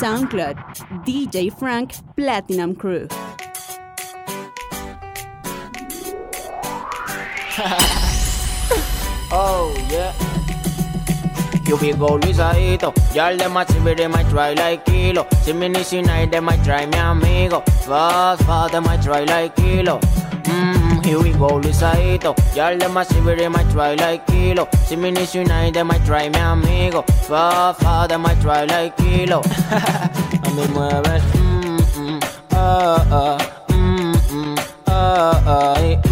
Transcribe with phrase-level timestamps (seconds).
[0.00, 0.56] SoundCloud,
[1.04, 3.06] DJ Frank Platinum Crew.
[9.30, 10.14] oh yeah.
[11.68, 13.14] You be go Luisadito oh.
[13.14, 15.26] Y'all them a see me, they might try like kilo.
[15.42, 17.60] See me nisi night, they might try me amigo.
[17.86, 20.00] Fast, fast, they might try like kilo.
[20.00, 20.79] Mmm,
[21.10, 24.68] here we go, Luisadito Y'all them a see me, they might try like kilo.
[24.86, 27.02] See me nisi night, they might try me amigo.
[27.26, 29.40] Fast, fast, they might try like kilo.
[30.46, 32.20] A me mueves, mmm, mmm,
[32.52, 36.09] ah, ah, mmm, mmm, ah, ah,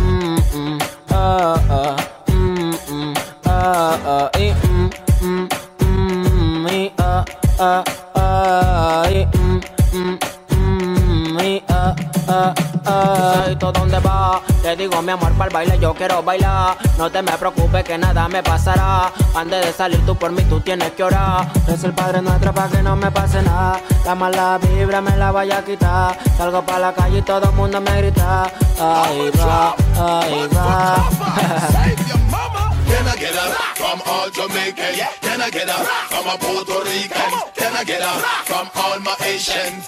[15.09, 16.77] mi amor para el baile yo quiero bailar.
[16.99, 19.11] No te me preocupes que nada me pasará.
[19.35, 21.51] Antes de salir tú por mí tú tienes que orar.
[21.67, 23.81] Es el Padre Nuestro para que no me pase nada.
[24.05, 26.19] La mala vibra me la vaya a quitar.
[26.37, 28.53] Salgo para la calle y todo el mundo me grita.
[28.79, 31.09] Ahí va, ahí va.
[31.73, 32.77] Save your mama.
[32.87, 35.01] Can I get up from all Jamaicans?
[35.23, 37.33] Can I get up from a Puerto Rican?
[37.55, 39.87] Can I get up from all my Asians?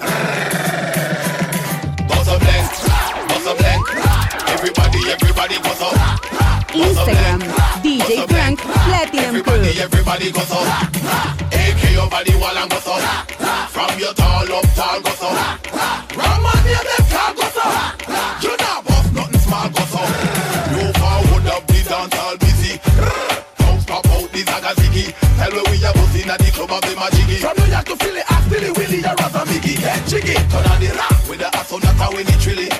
[2.09, 2.71] Bust a blank,
[3.29, 4.20] bust a blank.
[4.33, 5.95] Everybody, everybody goes up.
[6.71, 7.41] Instagram,
[7.83, 9.55] DJ Frank Platinum Crew.
[9.55, 10.67] Everybody, everybody goes up.
[11.51, 13.03] AK your body wall and goes up.
[13.71, 16.17] From your tall up, tall goes up.
[16.17, 18.43] Ram on your them car goes up.
[18.43, 20.09] You not bust nothing small goes up.
[20.75, 22.79] You forward up the dance all busy.
[23.59, 25.11] Don't stop out the zagazigi.
[25.39, 27.39] Tell me we are buzzing at the club of the majiggy.
[27.43, 29.75] From New York to Philly, I still it Willie, you're a Miggy.
[29.81, 30.35] Get jiggy.
[30.35, 32.69] Turn on the rap with the asonata when it trilly.
[32.69, 32.80] Let it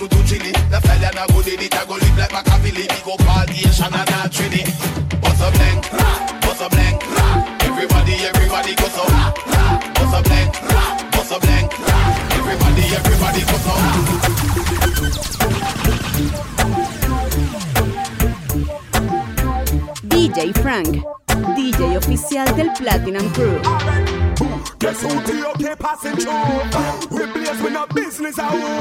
[0.00, 0.52] we see Usha do to chili.
[0.70, 2.82] The fella na good in it, I go live like Machiavelli.
[2.82, 4.62] We go call the Asian and not Trini.
[5.20, 5.90] Bust a blank,
[6.42, 7.02] bust a blank.
[7.62, 9.04] Everybody, everybody go so.
[9.94, 10.52] Bust a blank,
[11.12, 11.72] bust a blank.
[12.38, 13.74] Everybody, everybody go so.
[20.08, 21.02] DJ Frank,
[21.56, 23.60] DJ oficial del Platinum Crew.
[24.78, 27.18] Guess who the okay passing through?
[27.18, 28.77] We blaze with no business a woo.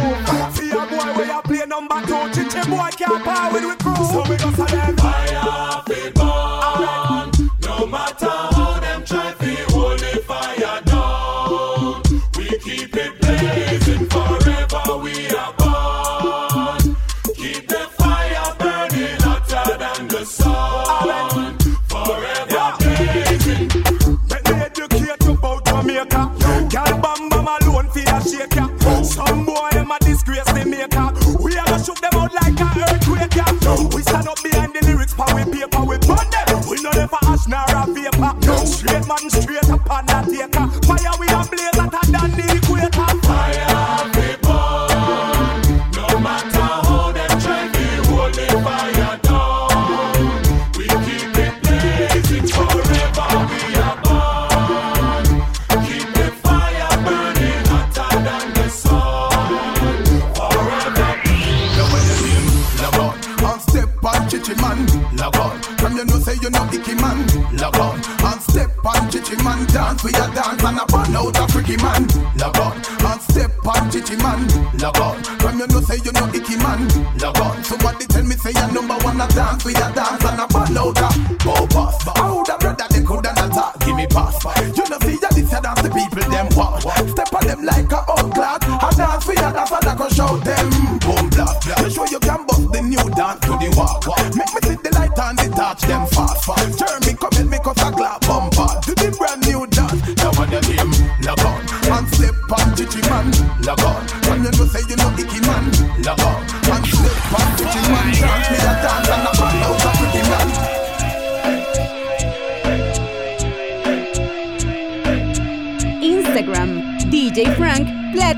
[71.13, 72.07] A out a freaky man.
[72.37, 72.75] Log on
[73.05, 74.47] And step on chichi man.
[74.79, 76.87] Log on From you know say you know icky man.
[77.19, 80.41] Log on Somebody tell me say you number one a dance we a dance and
[80.41, 81.09] a burn out a
[81.43, 81.97] go pass.
[82.15, 83.79] How the brother they coulda not talk.
[83.79, 84.35] Give me pass.
[84.75, 87.91] You know see ya this a dance the people them want Step on them like
[87.91, 88.63] a old clock.
[88.63, 90.69] A dance we a dance and I go show them.
[91.01, 94.05] Boom blah blah Show you can bust the new dance to the walk.
[94.35, 96.79] Make me see the light and the touch them fast fast.
[96.79, 97.16] Jeremy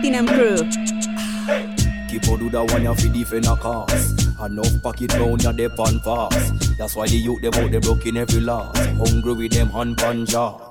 [0.09, 0.57] Platinum Crew.
[2.09, 5.77] Keep on do that one you fi defend a cause Enough pocket round ya dep
[5.77, 6.77] on fast.
[6.79, 8.77] That's why the youth them out they broken every last.
[8.97, 10.68] Hungry with them hand pan jaw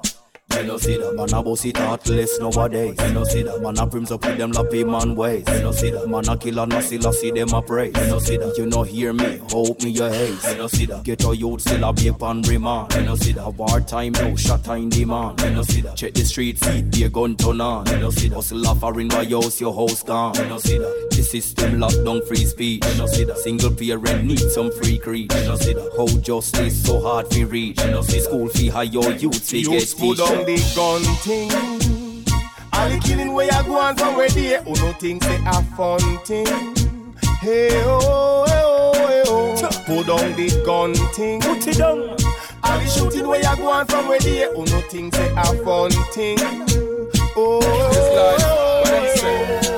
[0.58, 3.78] You know see that man a boss it heartless nowadays You know see that man
[3.78, 6.66] a prims up with them lappy man ways You know see that man a killer
[6.66, 9.38] no still a see them a praise You know see that you know hear me
[9.50, 12.42] hope me your haze You know see that get your youth still a be on
[12.42, 15.96] remand You know see that war time no shot in demand You know see that
[15.96, 19.08] check the street feet be a gun turn on You know see that hustle offering
[19.08, 22.84] by house your house gone You know see that the system locked down free speech
[22.84, 26.06] You know see that single parent need some free creed You know see that how
[26.20, 29.86] justice so hard to reach You know see school fee high your youth see get
[29.88, 30.18] teach
[30.56, 31.50] the gun thing.
[32.72, 35.62] All the killing where you go on from where they who no think say a
[35.76, 36.46] fun thing.
[37.40, 39.54] Hey oh, hey oh, hey oh.
[39.84, 41.40] Put down the gun thing.
[41.40, 42.16] Put it down.
[42.64, 45.44] All the shooting where you go on from where they who no think say a
[45.64, 46.38] fun thing.
[46.40, 46.66] Oh,
[47.36, 47.90] oh, oh, oh.
[47.92, 48.40] it's like
[48.84, 49.74] what I say.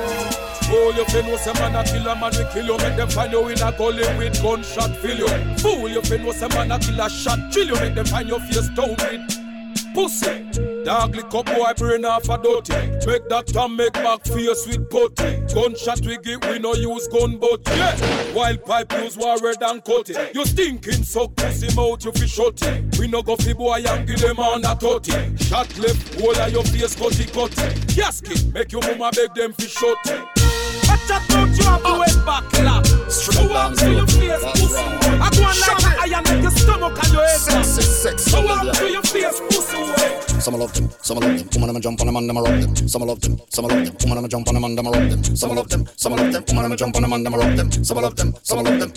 [0.72, 3.08] Oh, you fin know some man a kill a man, we kill you Make them
[3.08, 6.70] find you in a gully with gunshot fill you Fool, you fin know some man
[6.70, 9.39] a kill a shot Chill you, make them find your face down with
[9.94, 10.84] pussy.
[10.84, 12.90] Dog lick up boy brain off a dirty.
[13.06, 17.38] Make that time make back face with putty Gunshot we get, we no use gun
[17.38, 18.34] but yeah.
[18.34, 22.98] Wild pipe use warrior than cut it You stinking suck pussy mouth you fi shut
[22.98, 26.52] We no go fi boy and give them on a tutty Shot left, whole of
[26.52, 27.94] your face cutty cutty.
[27.94, 30.49] Casket, make your mama beg them fi shut
[30.88, 32.80] Watch out, don't you have the way back, killer.
[33.10, 34.84] Show up to your face, pussy.
[35.20, 37.40] I go on like I am make your stomach and your head.
[37.40, 40.40] Sexy, sexy, Show up to your face, pussy.
[40.40, 41.48] Some love them, some love them.
[41.52, 42.88] Woman, I'ma jump on them and I'ma rock them.
[42.88, 43.94] Some love them, some love them.
[44.02, 45.24] Woman, I'ma jump on them and I'ma rock them.
[45.36, 46.44] Some love them, some love them.
[46.48, 47.70] Woman, I'ma jump on them and I'ma rock them.
[47.84, 48.92] Some love them, some love them.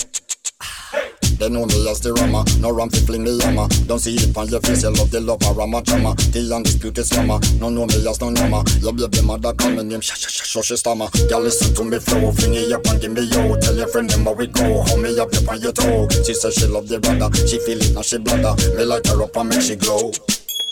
[1.43, 3.67] They know me as the rama, no ram fi fling the hammer.
[3.83, 6.15] Don't see it on your face, you love the love of rama chama.
[6.31, 8.63] The undisputed slammer, no know me as no nama.
[8.79, 11.11] Your baby mother call me name, sh sh sh sh stammer.
[11.27, 13.59] Girl listen to me flow, fling it up and give me yo.
[13.59, 16.07] Tell your friend them how we go, hold me up, up on your toe.
[16.23, 18.55] She say she love the brother, she feel it now she bladder.
[18.79, 20.15] Me light her up and make she glow.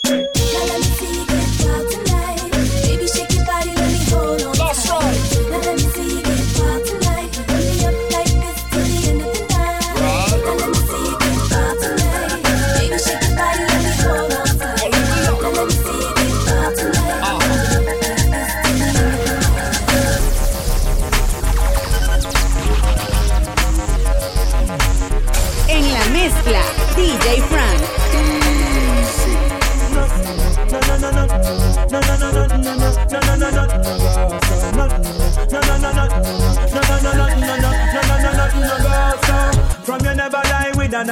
[0.08, 0.24] Now
[0.72, 1.31] let me see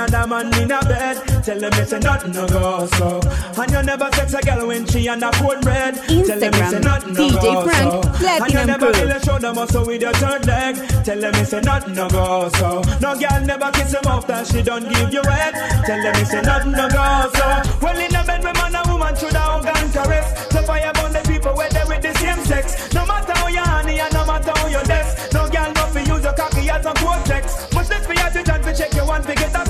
[0.00, 1.16] another man in a bed.
[1.44, 3.20] Tell them it's a nothing no go so.
[3.60, 5.94] And you never sex a girl when she on a phone bread.
[5.96, 8.44] Tell them it's a Instagram, nothing no DJ go Frank, so.
[8.44, 10.76] And you never really show them muscle with your third leg.
[11.04, 12.82] Tell them it's a nothing no go so.
[13.00, 15.54] No girl never kiss him off that she don't give you head.
[15.84, 17.46] Tell them it's a nothing no go so.
[17.82, 20.48] Well in a bed with man and woman should have organ caress.
[20.52, 22.94] So fire burn the people where they with the same sex.
[22.94, 25.32] No matter how you honey and no matter how you desk.
[25.32, 27.70] No girl no fi use your cocky as a cortex.
[27.90, 29.64] Less for your attention to check your one to get a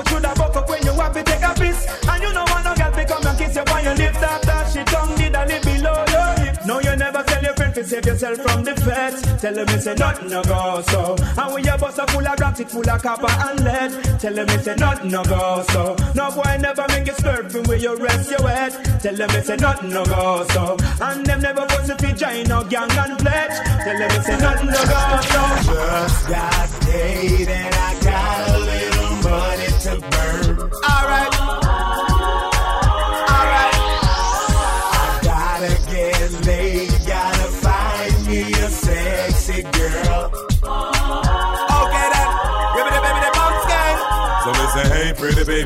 [0.00, 1.86] won't through the buck up when you want to take a piss.
[2.08, 4.58] And you know want no girl to come and kiss you on your lips after
[4.72, 6.56] she tongue did a little below your hip.
[6.66, 9.20] No, you never tell your friend to save yourself from the feds.
[9.40, 11.16] Tell them it's a nothing no go so.
[11.20, 14.20] And when your bus are full of rocks, it full of copper and lead.
[14.20, 15.96] Tell them it's a nothing no go so.
[16.14, 18.72] No boy never make you slurping where you rest your head.
[19.00, 20.76] Tell them it's a nothing no go so.
[21.00, 23.56] And them never was to join no gang and pledge.
[23.84, 25.74] Tell them it's a nothing no go so.
[25.74, 27.69] Just got paid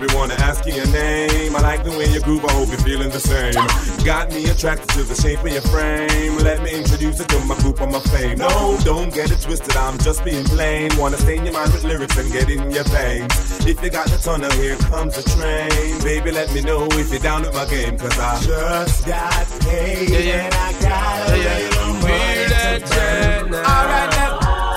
[0.05, 1.55] pretty baby, wanna ask you your name.
[1.57, 3.55] I like the way you groove, I hope you're feeling the same.
[4.05, 6.39] Got me attracted to the shape of your frame.
[6.39, 8.39] Let me introduce you to my group on my fame.
[8.39, 10.91] No, don't get it twisted, I'm just being plain.
[10.99, 13.67] Wanna stain your mind with lyrics and get in your veins.
[13.67, 16.01] If you got the tunnel, here comes the train.
[16.03, 20.11] Baby, let me know if you're down with my game, cause I just got paid
[20.11, 23.55] and I got a little money to burn.
[23.55, 24.15] Alright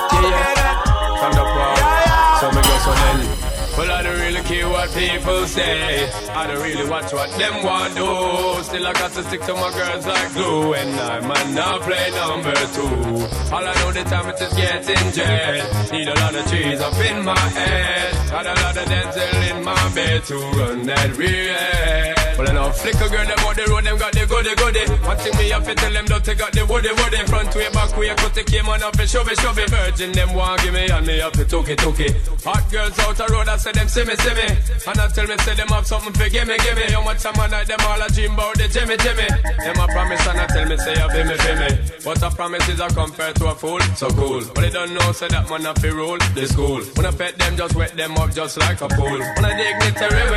[0.08, 0.76] okay then.
[1.18, 3.47] From the yeah, So me go so.
[3.78, 6.10] Well, I don't really care what people say.
[6.34, 8.64] I don't really watch what them want do.
[8.64, 10.74] Still, I got to stick to my girls like glue.
[10.74, 13.54] And I might not play number two.
[13.54, 15.92] All I know the time is getting jet.
[15.92, 18.30] Need a lot of trees up in my head.
[18.30, 22.17] Got a lot of dental in my bed to run that real.
[22.38, 24.86] Well, I know flicker girl, them on the road, them got the goody goody.
[25.02, 27.18] One thing me to tell them, don't take out the woody woody.
[27.26, 29.66] Front way, back way, cut the came on up and shove it, shove it.
[29.68, 31.82] Virgin, them want give me, and me have to took it.
[31.82, 34.46] Hot girls out the road, I say them see me, see me.
[34.86, 36.86] And I tell me, say them have something for gimme, gimme.
[36.94, 39.26] How much time I night, them all a dream about the Jimmy, Jimmy.
[39.58, 41.70] Them a promise, and I tell me, say you feel me, feel me.
[42.06, 44.46] But a promise is a compared to a fool, so cool.
[44.54, 46.86] But they don't know, say that man have to rule the school.
[46.94, 49.18] When I pet them, just wet them up just like a pool.
[49.18, 50.27] When I dignitary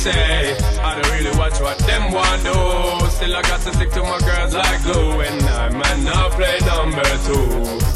[0.00, 0.56] say.
[0.80, 2.56] I don't really watch what them want do.
[3.10, 6.56] Still I got to stick to my girls like glue, and I might not play
[6.64, 7.44] number two.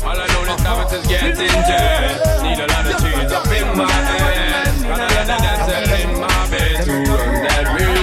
[0.05, 2.21] All I know this time is just getting jet.
[2.45, 4.85] Need a lot of cheese up in my head.
[4.85, 7.95] Got a lot of dancer in my bed to run that real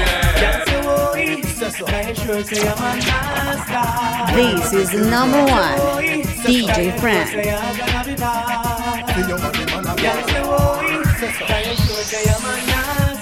[4.36, 5.77] This is number one,
[6.41, 7.29] DJ Frank.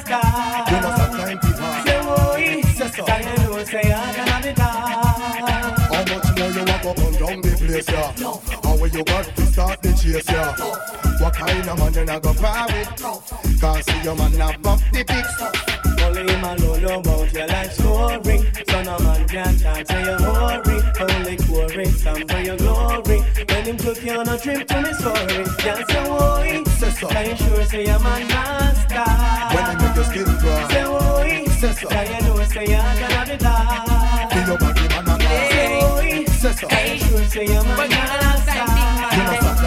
[0.10, 0.72] Say I'm
[1.12, 1.48] gonna be
[1.86, 3.66] say oi, say you say I'm a.
[3.66, 4.62] Say you I'm gonna be.
[5.94, 8.10] How much more you want to come down the place, yeah?
[8.64, 10.56] How will you got to start the chase, yeah?
[11.22, 13.62] What kind of man you not go par with?
[13.62, 15.69] Can't see your man not buff the pics.
[16.04, 18.38] Only him alone know about your life story.
[18.68, 20.78] So no man can talk to your hurry.
[21.00, 23.20] Only chorus some for your glory.
[23.50, 26.64] When him took you on a trip to Missouri, just say oi.
[26.80, 27.08] Say so.
[27.08, 29.56] Can you sure say I'm a master?
[29.56, 31.46] When you make your skin dry, Say oi.
[31.60, 31.88] Say so.
[31.90, 34.32] Can you know say you're gonna be bad?
[34.34, 36.26] feel your body man and Say oi.
[36.26, 36.68] Say so.
[36.68, 38.66] Can you sure say I'm a master?
[39.16, 39.58] You know some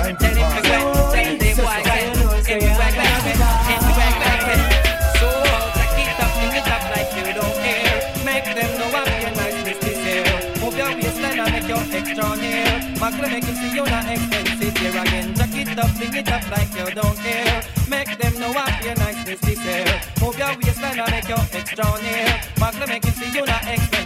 [15.72, 15.78] again.
[15.78, 17.62] Jack it up, bring it up like you don't care.
[17.88, 20.00] Make them know I'm your nice business here.
[20.20, 22.40] Move your waistline and make your extra hair.
[22.58, 24.01] Magle make him see you're not expensive.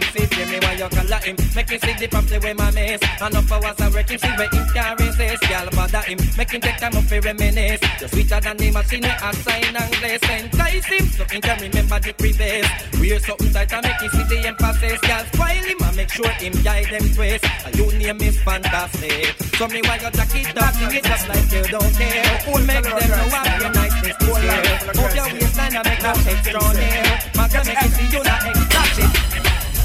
[0.87, 1.35] You call him.
[1.55, 3.01] Make him see the property with my miss.
[3.19, 5.43] Enough hours I work him see where him can resist.
[5.49, 6.19] Y'all bother him.
[6.37, 7.81] Make him take time up for reminisce.
[7.99, 10.23] You're sweeter than the machine I sign and glaze.
[10.23, 12.67] Entice him so he can remember the previous.
[12.99, 14.99] Wear something tight and make him see the emphasis.
[15.03, 17.45] Y'all spoil him and make sure him guide them twist.
[17.65, 19.35] And you name is fantastic.
[19.59, 22.23] So me why you jack it up, sing it up like you don't care.
[22.63, 24.61] Make them know I'm your niceness this year.
[24.95, 27.03] Move your waistline and make them extra near.
[27.35, 28.66] Man can make him see you not.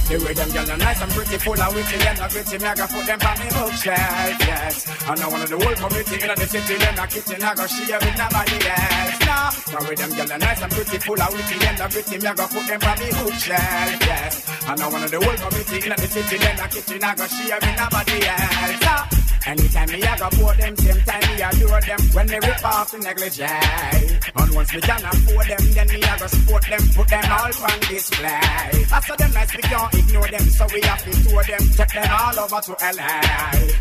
[0.09, 2.67] The way them gyal are nice and pretty, full of witty and a gritty, me
[2.67, 4.87] I go put them on me bookshelf, yes.
[5.09, 8.01] And one of the whole community in the city, them a kitchen, I go share
[8.03, 9.19] with nobody else.
[9.25, 12.19] Nah, the way them gyal are nice and pretty, full of witty and a gritty,
[12.19, 14.35] me I go put them on me bookshelf, yes.
[14.69, 17.59] And one of the whole community in the city, them a kitchen, I go share
[17.63, 18.81] with nobody else.
[18.83, 19.22] Nah.
[19.45, 22.01] Anytime me I go pour them, same time me adore them.
[22.15, 26.19] When me rip off the negligee And once me can afford them, then me I
[26.19, 28.87] go support them Put them all on display.
[28.93, 32.11] After them nice, we can't ignore them So we have to tour them, take them
[32.13, 33.21] all over to LA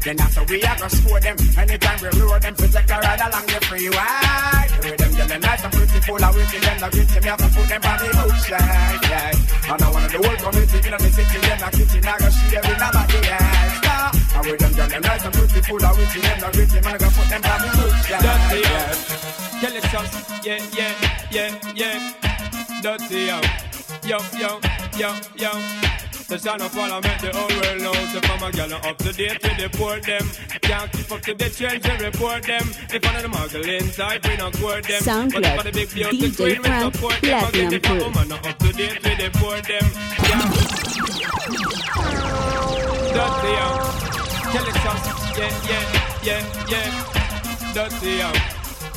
[0.01, 1.37] Then after we I go score them.
[1.57, 4.65] Anytime we lure them, take a ride along the freeway.
[4.71, 7.37] The way them getting nice and pretty, full of witty Them the gritty, me have
[7.37, 11.09] to put them on the bookshelf, yeah And I wanna the whole community in the
[11.13, 13.91] city Them a kitchen, I go share with nobody else.
[14.31, 16.97] And with them them nice and pretty, full of witty, them not gritty, man, I
[16.97, 18.21] gonna put them on the bookshelf.
[18.23, 18.95] Dirty, yeah.
[19.59, 20.93] Tell it just, yeah, yeah,
[21.31, 22.81] yeah, yeah.
[22.81, 23.41] Dirty, yo,
[24.07, 24.59] yo, yo,
[24.97, 25.51] yo, yo.
[26.31, 29.43] The sound of parliament, the whole world knows If I'm a gal up to date,
[29.43, 30.25] we deport them
[30.61, 34.37] Can't keep up to the trends, we report them If I'm the muggle inside, we
[34.37, 37.43] not court them SoundCloud, But if the big beauty DJ queen, we Frank, support them
[37.49, 38.11] Again, Platinum if I'm a Crew.
[38.15, 39.91] man not up to date, we deport them
[40.23, 41.51] Yeah
[43.11, 43.67] Dirty, yo
[44.55, 45.83] Tell it just, yeah, yeah,
[46.23, 48.31] yeah, yeah Dirty, yo.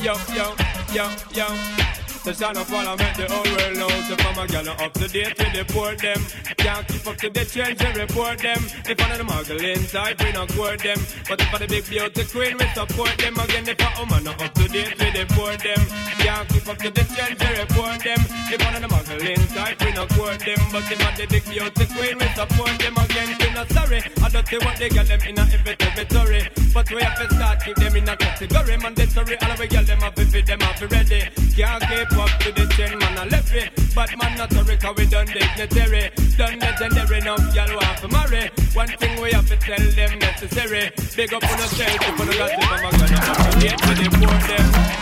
[0.03, 0.53] Yo, yo,
[0.93, 1.94] yo, yo
[2.25, 5.37] the sound of parliament, the whole world knows If I'm a gal up to date,
[5.37, 6.17] we deport them.
[6.57, 8.61] Can't keep up to the trends, we report them.
[8.89, 10.97] If I'm the muggle inside, we not court them.
[11.29, 13.37] But if I'm the big beauty queen, we support them.
[13.37, 15.81] Again, if a man not up to date, we deport them.
[16.17, 18.21] Can't keep up to the trends, we report them.
[18.49, 20.61] If I'm the muggle inside, we not court them.
[20.73, 22.93] But if I'm the big beauty queen, we support them.
[22.97, 24.01] Again, we not sorry.
[24.01, 26.41] I don't see what they get them in a every territory.
[26.73, 28.77] But we have to start keep them in a category.
[28.81, 31.21] Mandatory, all of we get them up if them up ready.
[31.53, 33.69] Can't keep up to the trend, man, left it.
[33.93, 36.11] But man, not cause we done dignitary.
[36.37, 38.49] Done legendary, now y'all want to marry.
[38.73, 40.91] One thing we have to tell them necessary.
[41.15, 44.25] Big up on yourself, if you got it, I'm gonna have to to the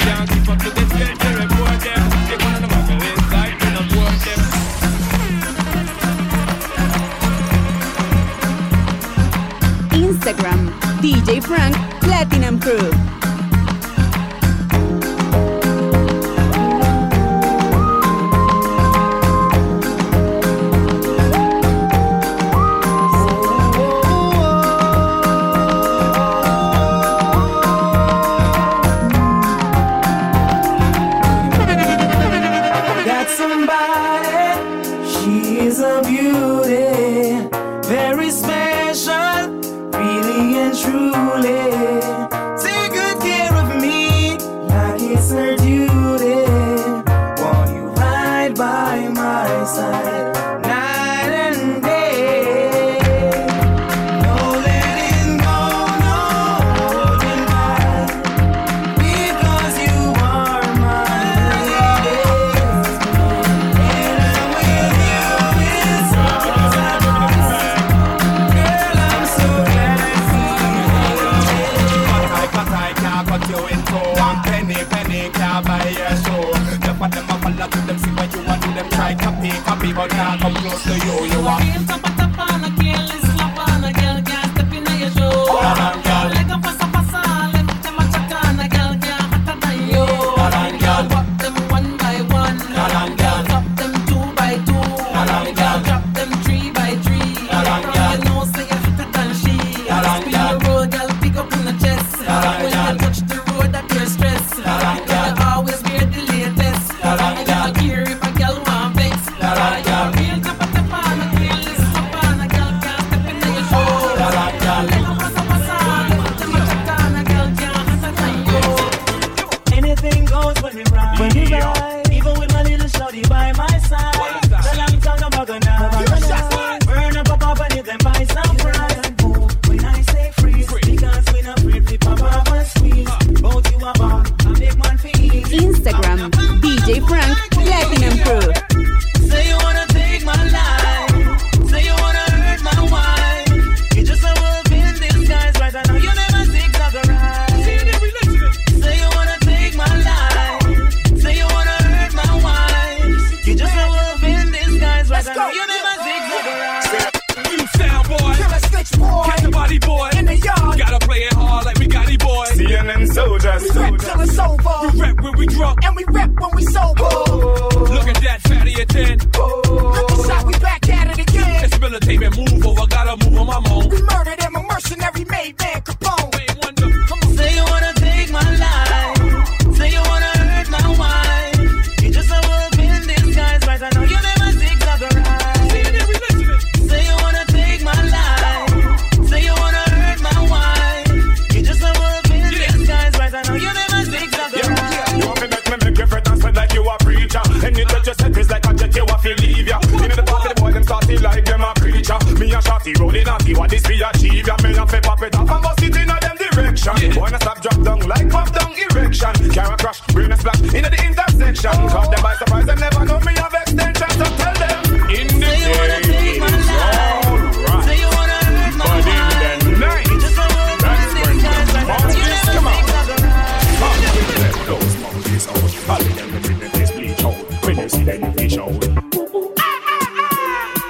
[0.03, 0.83] Can't keep up to the
[1.61, 2.13] work them.
[10.23, 10.69] Instagram,
[11.01, 13.32] DJ Frank Platinum Crew.
[37.85, 38.31] Very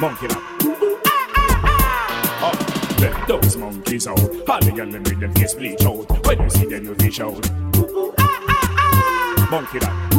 [0.03, 0.41] monkey now.
[2.45, 4.19] Oh, Let those monkeys out.
[4.45, 6.25] Hardly the them with them face bleach out.
[6.25, 7.49] When you see them, you fish out.
[9.49, 10.09] Monkey now.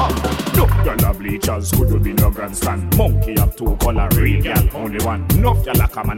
[0.00, 0.27] Oh,
[0.58, 2.96] no bleachers could you be no grandstand.
[2.96, 4.42] Monkey have two color, real
[4.74, 5.26] only one.
[5.36, 5.54] No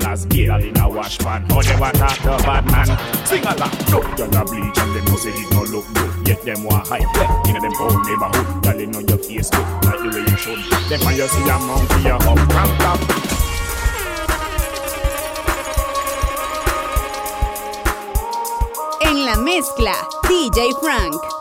[0.07, 1.47] as girl in a wash pan.
[1.49, 3.27] They want after bad man?
[3.27, 3.71] Sing along.
[3.91, 6.29] No bleachers say it no look good.
[6.29, 6.65] Yet them
[7.49, 9.09] in them own neighborhood.
[9.09, 10.59] Your face good, the way you should.
[10.89, 12.01] Them when you see a monkey.
[19.03, 19.95] En la mezcla,
[20.29, 21.40] DJ Frank.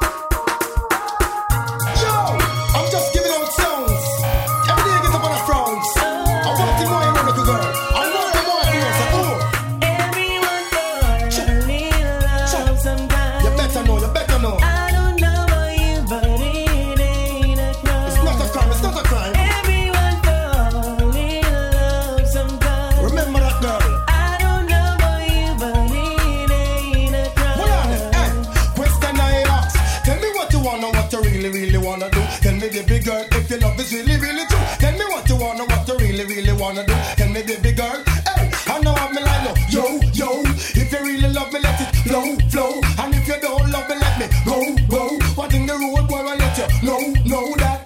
[32.83, 34.59] baby girl, if your love is really, really true.
[34.79, 36.93] Tell me what you wanna, what you really, really wanna do.
[37.17, 40.41] Tell me, baby girl, hey, I know I'm like, no, yo, yo.
[40.75, 42.81] If you really love me, let it flow, flow.
[42.99, 45.19] And if you don't love me, let me go, go.
[45.35, 47.85] What in the road, boy, I let you know, know that.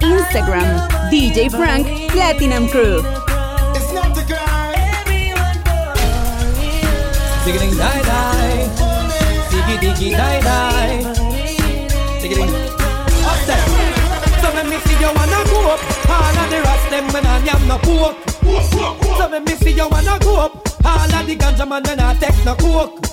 [0.00, 2.98] Instagram, DJ Frank, Platinum Crew.
[2.98, 4.74] It's not the guy.
[5.00, 5.56] Everyone
[9.78, 10.98] diggy die die.
[13.30, 13.62] Upset.
[14.40, 15.80] So let me see you wanna go up.
[16.08, 18.16] All of the rest them when I am no coke.
[19.18, 20.52] So let me see you wanna go up.
[20.84, 23.06] All of the ganja man when I take no coke.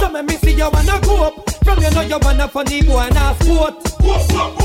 [0.00, 1.34] So let me see you wanna go up.
[1.64, 3.74] From you know you wanna funny boy and a sport.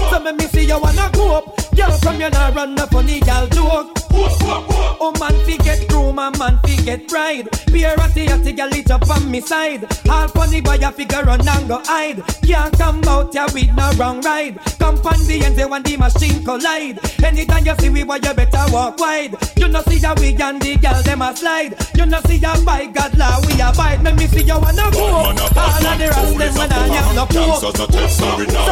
[0.10, 1.46] So let me see you wanna go up.
[1.76, 3.90] Girl from you nah run no funny gal joke.
[4.12, 7.50] Oh man, fi get groom and man fi get bride.
[7.72, 9.86] Be a ratty ratty gal it up on me side.
[10.10, 12.24] All funny boy a figure run and go hide.
[12.44, 14.60] Can't come out here with no wrong ride.
[14.80, 17.00] Come on the end when the machine collide.
[17.24, 19.36] Anytime you see we boy you better walk wide.
[19.56, 21.76] You know see ya we and the gal them a slide.
[21.96, 24.04] You know see ya by God law we abide.
[24.04, 25.06] Let me see you wanna go.
[25.06, 27.62] All of the rest them when I am no coke.
[27.62, 27.70] So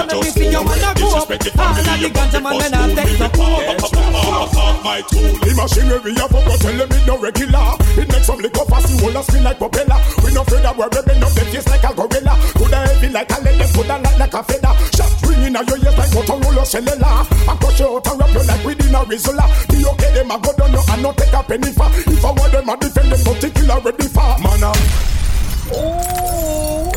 [0.05, 1.07] let me see you wanna go.
[1.07, 5.24] All of the ganja man when I take no coke.
[5.41, 7.65] The machinery I forgot tell them it no regular.
[7.97, 9.99] It makes some liquor fast, you a spin like propeller.
[10.23, 12.33] We no afraid of rubbing up them face like a gorilla.
[12.57, 14.73] Coulda heavy like a them coulda light like a feather.
[14.95, 17.13] Shot ringing out your ears like Motorola cellular.
[17.49, 19.45] I crush you out and wrap you like within a Rizzola.
[19.69, 21.89] The okay them a go down you and not take a penny for.
[21.89, 24.29] If I want them a defend them, particular ready for.
[24.41, 24.73] Man, uh,
[25.71, 26.94] Bad,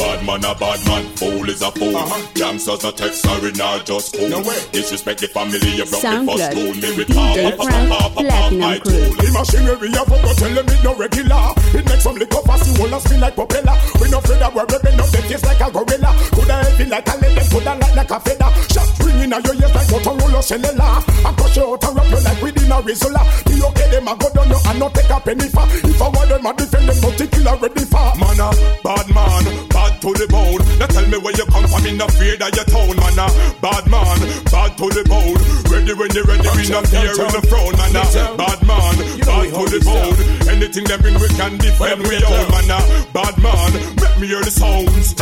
[0.00, 1.04] bad, bad man, a bad man.
[1.16, 1.96] Fool is a fool.
[1.96, 2.26] Uh-huh.
[2.34, 4.28] Gangsters not text, sorry, not just cool.
[4.72, 6.74] Disrespect the family, you broke the first rule.
[6.74, 8.92] Me with DJ pop, Frank, pop, pop, pop, Platinum my Crew.
[8.92, 9.14] tool.
[9.20, 11.44] The machinery I forgot tell them it no regular.
[11.76, 13.76] It makes some liquor fast, you hold a spin like propeller.
[14.00, 16.10] We no afraid of we're rubbing up them face like a gorilla.
[16.32, 18.50] Coulda heavy like a lead, them coulda light like a feather.
[18.72, 20.96] Shot ringing out your ears like Motorola cellular.
[21.28, 23.22] I crush you out and wrap you like within a Rizzola.
[23.44, 25.66] The okay them a go down you and not take a penny for.
[25.84, 28.08] If I want them a defend them, particular ready for.
[28.20, 28.48] Man, a
[28.82, 30.62] bad man, bad to the bone.
[30.78, 33.18] Now tell me where you come from, in the fear that your town, man.
[33.18, 33.26] a
[33.60, 34.18] bad man,
[34.50, 35.40] bad to the bone.
[35.66, 37.96] Ready when you're ready, we not fear in the throne, man.
[37.96, 38.06] Ah.
[38.06, 38.94] a bad man,
[39.26, 40.16] bad to the bone.
[40.48, 42.70] Anything that bring we can defend, we own, man.
[42.70, 42.80] a
[43.12, 45.14] bad man, make me hear the sounds.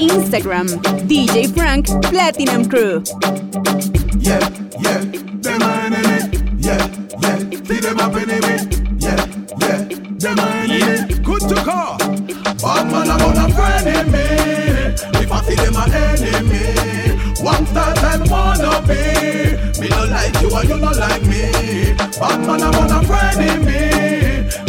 [0.00, 0.68] Instagram,
[1.06, 3.02] DJ Frank Platinum Crew.
[4.18, 4.40] Yeah,
[4.80, 4.98] yeah,
[5.42, 6.49] them my enemy.
[6.70, 6.86] Yeah,
[7.20, 8.62] yeah, see them up enemy.
[9.00, 9.26] Yeah,
[9.58, 9.78] yeah,
[10.22, 11.18] them my enemy.
[11.18, 11.98] Good to call.
[11.98, 14.26] Bad man about a friend in me.
[15.18, 19.02] If I see them a enemy, one star time wanna be.
[19.80, 21.50] Me no like you and you no like me.
[22.20, 23.82] Bad man about a friend in me.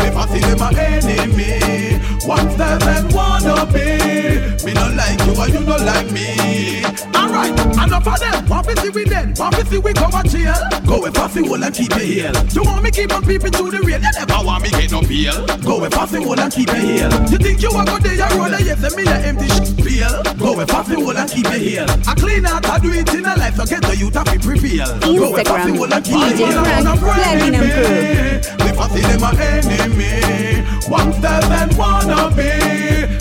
[0.04, 4.65] If I see them a enemy, one star time wanna be.
[4.65, 6.84] Me no like you and you no like me.
[7.15, 8.47] Alright, enough of them.
[8.47, 9.34] Want to see we then?
[9.38, 10.53] Want to see we go and chill?
[10.86, 12.34] Go with pussy hole and keep it heel.
[12.51, 14.03] You want me keep on peeping through the rain?
[14.03, 15.45] You never want me get no peel.
[15.63, 17.10] Go with pussy hole and keep it heel.
[17.31, 18.15] You think you a go there?
[18.15, 20.23] You roll a yes and me a empty shit peel.
[20.38, 21.86] Go with pussy hole and keep it heel.
[22.07, 23.55] I clean out, I do it in a life.
[23.55, 24.99] So get the youth to be prevail.
[24.99, 26.51] Go with pussy hole and keep it heel.
[26.51, 28.51] Frank Platinum Crew.
[28.81, 32.52] I see them a enemy, one step and wanna be.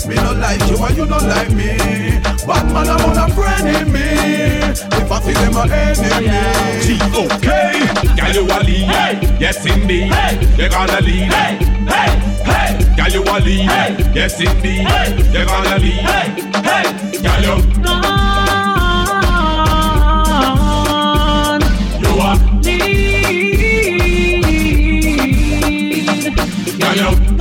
[0.07, 1.77] Me no like you and you no like me.
[2.47, 4.01] Bad man I want a friend in me.
[4.99, 6.27] If I see them a enemy.
[6.81, 7.47] G.O.K.
[8.17, 9.39] Girl, you a lead.
[9.39, 10.11] Yes, indeed.
[10.57, 11.31] You're gonna lead.
[12.97, 13.69] Girl, you a lead.
[14.15, 14.87] Yes, indeed.
[15.33, 16.05] You're gonna lead.
[17.21, 17.55] Girl, you.
[22.01, 22.31] You a
[26.79, 27.40] Girl, you.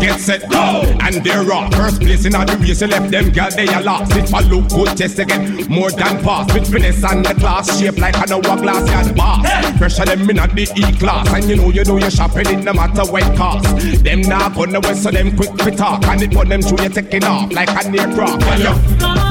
[0.00, 0.82] Get set, go.
[1.00, 1.68] And they're raw.
[1.70, 4.16] First place in all the race, you left them girl, they are lost.
[4.16, 5.66] It for look good, test again.
[5.68, 6.52] More than pass.
[6.52, 9.78] With finesse and the class, shape like an hourglass, yeah, the boss.
[9.78, 11.32] Pressure them in at the E class.
[11.32, 13.64] And you know, you know, you're shopping it no matter what cost.
[14.02, 16.04] Them not gonna west, so them quick fit talk.
[16.06, 18.40] And it put them through, you taking off like a near rock.
[18.40, 19.29] Well,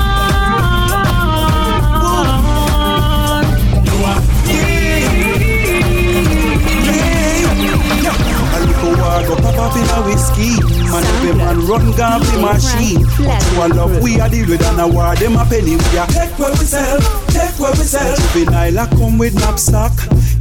[9.60, 10.56] up in a whiskey.
[10.90, 13.04] Man, every man run gun fi machine.
[13.20, 15.98] But you a love we a deal with and a war them a penny we
[16.00, 18.16] a take where we sell, take where we sell.
[18.34, 19.92] Juvenile a come with knapsack.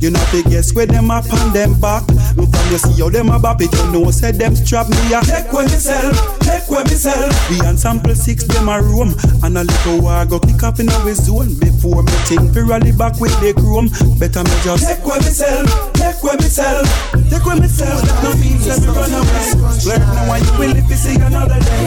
[0.00, 2.06] You know fi guess where them up on them back.
[2.36, 5.12] Look from you see how them a bop it, you know say them strap me
[5.12, 7.28] a take where we sell, take where we sell.
[7.50, 10.88] We and sample six them a room and a little war go kick up in
[10.88, 13.90] our zone before me think fi rally back with the chrome.
[14.18, 16.84] Better me just take where we sell, take where we sell,
[17.30, 17.98] take where me sell.
[18.22, 19.46] No means let me run away.
[19.82, 21.84] Learn now why you will if you see another day.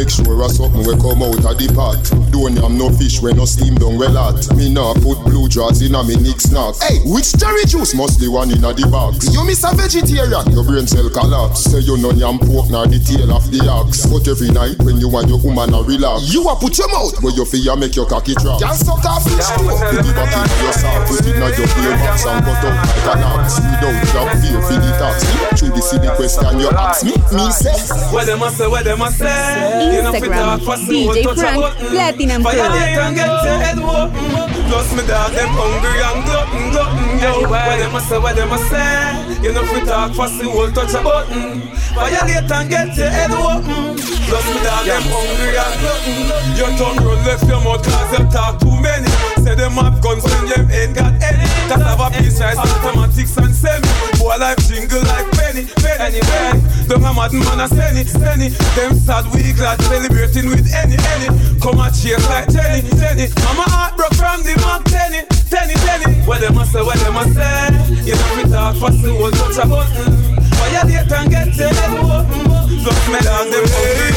[0.00, 2.00] Make sure a something we come out of the pot.
[2.32, 4.40] Don't yam no fish when no steam down well hot.
[4.56, 6.72] Me nah put blue jaws in a me nick snack.
[6.80, 7.92] Hey, which cherry juice?
[7.92, 9.28] Must the one in a the box.
[9.28, 10.40] You miss a vegetarian.
[10.56, 11.68] Your brain cell collapse.
[11.68, 14.08] Say you no yam pork nor the tail of the ox.
[14.08, 16.32] But every night when you and your woman a relax.
[16.32, 17.20] You a put your mouth.
[17.20, 18.64] Where your feel ya make your cocky drop.
[18.64, 19.68] Can't suck off fish too.
[19.68, 21.12] Put it back in your sock.
[21.12, 23.60] Put it in your play box and cut out like an ox.
[23.60, 25.28] Without job fear for the tax.
[25.60, 27.76] Through the silly question you ask me, me say.
[28.16, 31.22] Where them a say, where them a say You know fit talk Instagram, DJ you
[31.22, 32.78] touch a Frank, Platinum Fire Crew.
[32.78, 34.64] late and get your head open.
[34.70, 38.52] Plus me dog them hungry and glutton, glutton Yo, where them a say, where them
[38.52, 39.42] a say?
[39.42, 41.60] You know fit talk fast, you will touch a button.
[41.94, 43.98] Fire late and get your head open.
[44.30, 48.30] Plus me dog them hungry and glutton Your tongue run left your mouth cause you
[48.30, 51.48] talk too many Say them have guns when them ain't got any.
[51.64, 53.88] Cause have a piece rise automatics and semi.
[54.20, 56.60] Boy life jingle like penny, penny, penny.
[56.84, 61.28] Them a mad man a penny, penny Them sad we glad celebrating with any, any.
[61.56, 63.32] Come a chase like Jenny, Jenny.
[63.40, 67.16] Mama heart broke from the Mac Tenny, Tenny, Tenny Where them a say, where them
[67.16, 67.72] a say?
[68.04, 70.36] You know we talk fast, the whole touch a button.
[70.52, 72.44] Fire date and get your head open?
[72.84, 74.10] Look me down, them hungry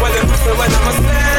[0.00, 1.29] Where them a say, where them a say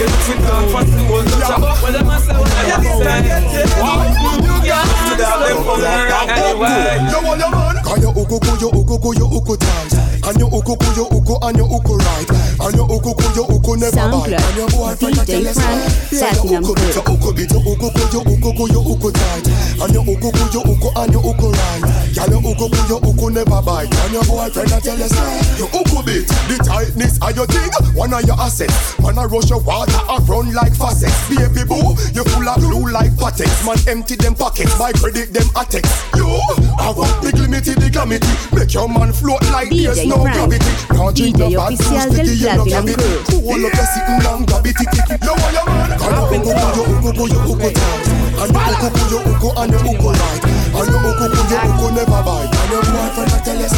[0.00, 2.48] You know we talk fast, the whole touch a button Where them a say, where
[2.48, 7.40] them a say Get your head open Look me down, them hungry Anyway You want
[7.40, 7.76] your man?
[7.84, 10.09] Can you uku ku you uku ku you uku tight?
[10.30, 12.30] And you uku ku you uku and you uku right?
[12.62, 14.38] And you uku ku you uku never bite?
[14.38, 17.18] And your boyfriend a DJ tell us Frank, you Platinum uku bit, you Crew.
[17.18, 19.46] uku bit, you uku ku you uku ku you uku tight?
[19.82, 21.82] And you uku ku you uku and you uku right?
[22.14, 23.90] Can you uku ku you uku never bite?
[23.90, 25.18] And your boyfriend a tell us
[25.58, 26.22] you uku bit.
[26.46, 28.94] The tightness of your thing, one of your assets.
[29.02, 31.26] Man a rush your water and run like faucets.
[31.26, 33.66] Baby boo, you full of glue like patex.
[33.66, 35.90] Man empty them pockets, my credit them attacks.
[36.14, 36.38] You,
[36.78, 38.30] I want big limited the calamity.
[38.54, 40.72] Make your man float like there's no Frank, gravity.
[40.90, 43.10] Can't drink DJ no bad oficial sticky, you no Platinum gravity.
[43.30, 45.14] Cool up your sitting down, gravity ticky.
[45.20, 45.90] You want your man?
[46.00, 48.04] Can you uku ku you uku ku you uku tight?
[48.40, 50.42] And you uku ku you uku and you uku right?
[50.70, 52.50] And you uku ku you uku never bite.
[52.50, 53.74] And your boyfriend a tell us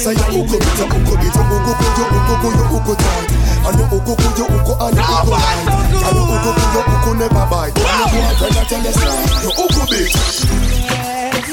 [0.00, 2.92] say you uku bit, you uku bit, you uku ku you uku ku you uku
[2.98, 3.30] tight.
[3.60, 5.66] And you uku ku you uku and you uku right?
[6.00, 7.74] And you uku ku you uku never bite.
[7.76, 8.98] And your boyfriend a tell us
[9.44, 10.10] you uku bit.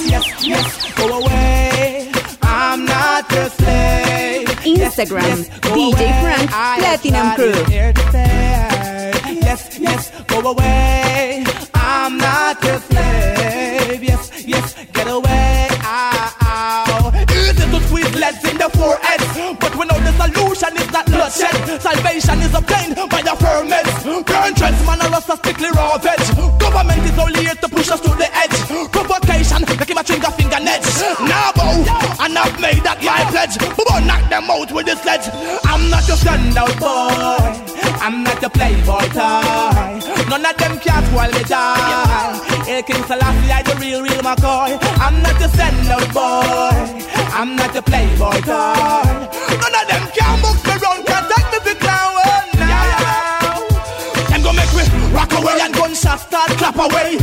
[0.07, 1.66] Yes, yes, go away.
[4.87, 6.21] Instagram, DJ.
[6.21, 7.63] Frank, Platinum Crew.
[7.65, 9.11] here to stay.
[9.41, 11.43] Yes, yes, go away.
[11.73, 14.03] I'm not your slave.
[14.03, 15.67] Yes, yes, get away.
[15.83, 17.11] Ow, ow.
[17.31, 19.21] Easy to squeeze leads in the forehead,
[19.59, 21.81] but we know the solution is not bloodshed.
[21.81, 23.37] Salvation is obtained by the
[24.57, 26.19] trends, man, a rust a strictly raw veg.
[26.59, 28.57] Government is only here to push us to the edge.
[28.91, 30.31] Provocation, make him a trigger
[30.67, 30.99] nets.
[31.23, 31.75] Now bow,
[32.19, 33.55] and I've made that my pledge.
[33.87, 35.27] But knock them out with the sledge.
[35.63, 37.77] I'm not your standout boy.
[38.03, 40.27] I'm not your playboy toy.
[40.29, 42.35] None of them can spoil me die.
[42.67, 44.77] Hey, King Selassie, I the real, real McCoy.
[44.99, 46.75] I'm not your standout boy.
[47.31, 49.07] I'm not your playboy toy.
[49.61, 51.06] None of them can book me round,
[55.37, 57.17] away and gunshot start clap away.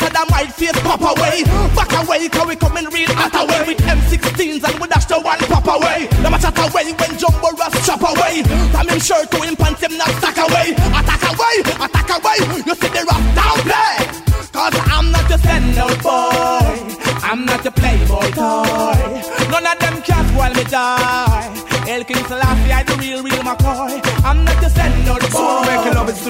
[0.00, 1.44] Said I might face pop away.
[1.74, 5.38] Back away, cause we coming real hot away with M16s and we dash the one
[5.50, 6.06] pop away.
[6.22, 8.42] Them a chat away when Jumbo Russ chop away.
[8.72, 10.72] From him shirt to him pants, him not stack away.
[10.72, 12.38] Attack away, attack away.
[12.64, 13.96] You see the rock down play.
[14.50, 17.00] Cause I'm not your standout boy.
[17.22, 19.00] I'm not your playboy toy.
[19.50, 21.50] None of them can spoil me die.
[21.88, 24.00] El King Selassie, I the real, real McCoy.
[24.24, 24.99] I'm not your standout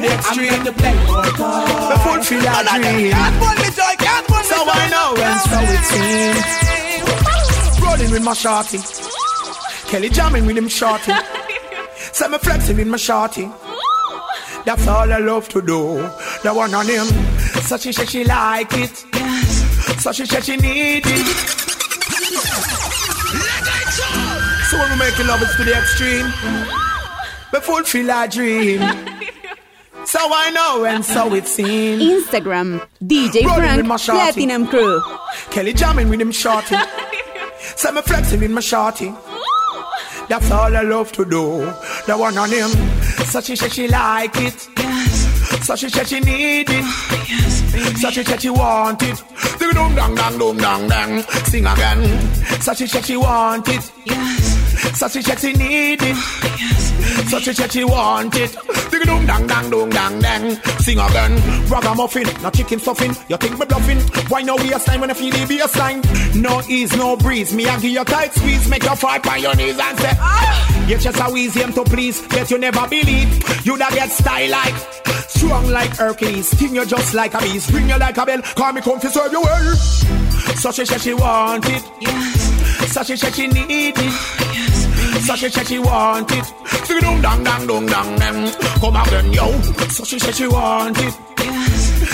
[0.00, 0.52] to the extreme.
[0.52, 1.64] I'm not the playboy toy.
[1.90, 3.10] The fulfill our None of dream.
[3.12, 4.70] can't spoil me joy, can't spoil me So joy.
[4.72, 7.82] I know and so it seems.
[7.84, 8.78] Rolling with my shorty.
[9.90, 11.12] Kelly jamming with him shorty.
[12.12, 13.48] Say me flexing with my shorty.
[14.64, 15.96] That's all I love to do.
[16.42, 17.06] The one on him.
[17.62, 18.96] So she said she like it.
[20.00, 21.26] So she said she need it.
[24.68, 26.32] So when we making love it's to the extreme.
[27.52, 28.80] We fulfill our dream.
[30.06, 32.02] So I know and so it seems.
[32.02, 34.16] Instagram, DJ Rolling Frank, with.
[34.16, 35.00] Platinum Crew.
[35.50, 36.76] Kelly jamming with him shorty.
[37.76, 39.12] Say me flexing with my shorty.
[40.28, 41.58] That's all I love to do.
[42.06, 42.70] The one on him.
[43.26, 44.68] So she said she like it.
[44.78, 45.66] Yes.
[45.66, 46.84] So she said she need it.
[47.98, 49.22] So she said she want it.
[49.58, 51.22] Ding dong dang dang dong dang dang.
[51.44, 52.30] Sing again.
[52.60, 53.90] So she said she want it.
[54.94, 56.16] So she said she need it.
[57.28, 58.56] So she said she want it.
[58.90, 60.56] Ding dong dang dang dong dang dang.
[60.80, 61.32] Sing again.
[61.68, 63.14] Ragamuffin, not chicken stuffing.
[63.28, 64.00] You think me bluffing?
[64.28, 66.02] Why no waste time when I feel the baseline?
[66.34, 67.52] No ease, no breeze.
[67.54, 70.86] Me I give you tight squeeze, make you fall on your knees and say, ah!
[70.88, 73.64] You just a wheeze him to please, bet you never believe.
[73.64, 74.74] You da get style like
[75.28, 76.50] strong like Hercules.
[76.50, 78.42] Sting you just like a beast, ring you like a bell.
[78.42, 79.74] Call me come to serve you well.
[80.56, 81.82] So she said she want it.
[82.88, 84.49] So she said she need it.
[85.26, 86.44] So she said she want it.
[86.86, 88.52] Sing dong dang dang dong dang dang.
[88.80, 89.60] Come again, yo.
[89.88, 91.14] So she said she want it.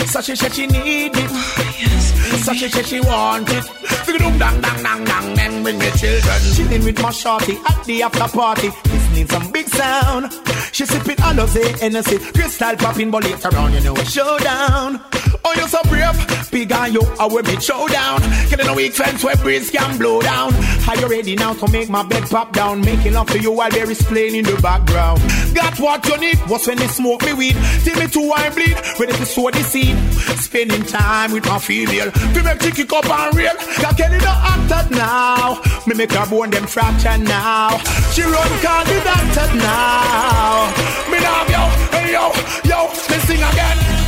[0.09, 1.31] So she said she need it.
[1.31, 3.65] Oh, so she said she want it.
[4.05, 6.41] Figure dum dang dang dang dang, then bring the children.
[6.55, 10.33] Chilling with my shorty at the after party, listening some big sound.
[10.73, 15.01] She sipping all of the Hennessy, crystal popping, but later on you know a showdown.
[15.49, 18.21] Oh, you so brave, big on you, I will be showdown.
[18.51, 20.53] Killing a weak fence where breeze can blow down.
[20.89, 22.81] Are you ready now to make my bed pop down?
[22.81, 25.23] Making love to you while there is playing in the background.
[25.55, 27.57] Got what you need, What's when they smoke me weed.
[27.85, 29.97] Till me two I bleed, ready to sow the seed.
[30.41, 33.55] Spending time with my female, to make she kick up and real.
[33.81, 35.63] Got Kelly no acted now.
[35.87, 37.79] Me make her bone them fracture now.
[38.11, 40.75] She run call the doctor now.
[41.07, 41.63] Me love yo,
[41.95, 42.33] hey yo,
[42.65, 44.06] yo, me sing again.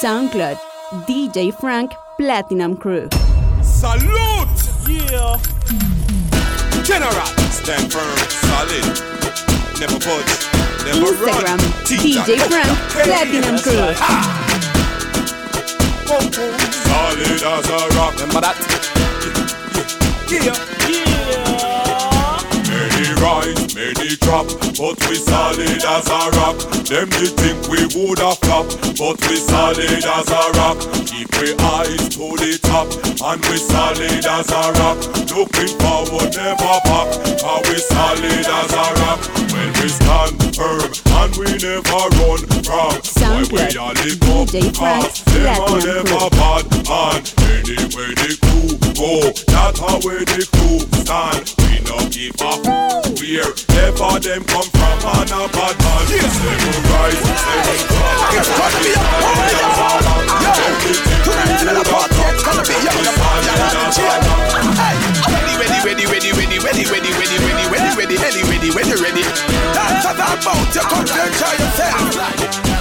[0.00, 0.56] SoundCloud,
[1.06, 3.06] DJ Frank Platinum Crew.
[3.62, 4.48] Salute!
[4.88, 5.36] Yeah.
[6.82, 7.26] General.
[7.52, 8.16] Stand firm,
[8.48, 8.86] solid.
[9.78, 10.48] Never budge.
[10.86, 11.58] Never Instagram, run.
[11.84, 13.92] DJ Frank Platinum Crew.
[16.88, 18.14] Solid as a rock.
[18.14, 18.56] Remember that?
[20.30, 20.56] Yeah.
[20.88, 21.60] Yeah.
[22.70, 23.59] Many rise, many
[24.30, 26.56] but we solid as a rock.
[26.86, 30.78] Them they think we woulda flop, but we solid as a rock.
[31.06, 32.86] Keep we eyes to the top,
[33.26, 34.98] and we solid as a rock.
[35.34, 37.10] Looking forward, never back,
[37.42, 39.20] cause we solid as a rock.
[39.50, 43.19] When we stand firm, and we never run from.
[43.30, 46.34] Why we are the DJ Frank cause them are Platinum never Crew.
[46.34, 46.66] bad.
[46.90, 47.22] And
[47.62, 51.46] anywhere the crew go, that's how where the crew stand.
[51.62, 52.58] We no give up.
[53.22, 56.04] Wherever them come from, man a bad man.
[56.10, 56.26] Yes.
[56.42, 58.34] Seven rise, seven fall.
[58.34, 60.10] It's gonna be a party,
[60.42, 60.54] yo.
[61.22, 63.46] Tonight in the party, it's gonna be a party.
[64.74, 64.98] Hey,
[65.54, 69.22] ready, ready, ready, ready, ready, ready, ready, ready, ready, ready, ready, ready, ready, ready.
[69.70, 70.74] That's what I'm about.
[70.74, 72.10] You come to enjoy yourself.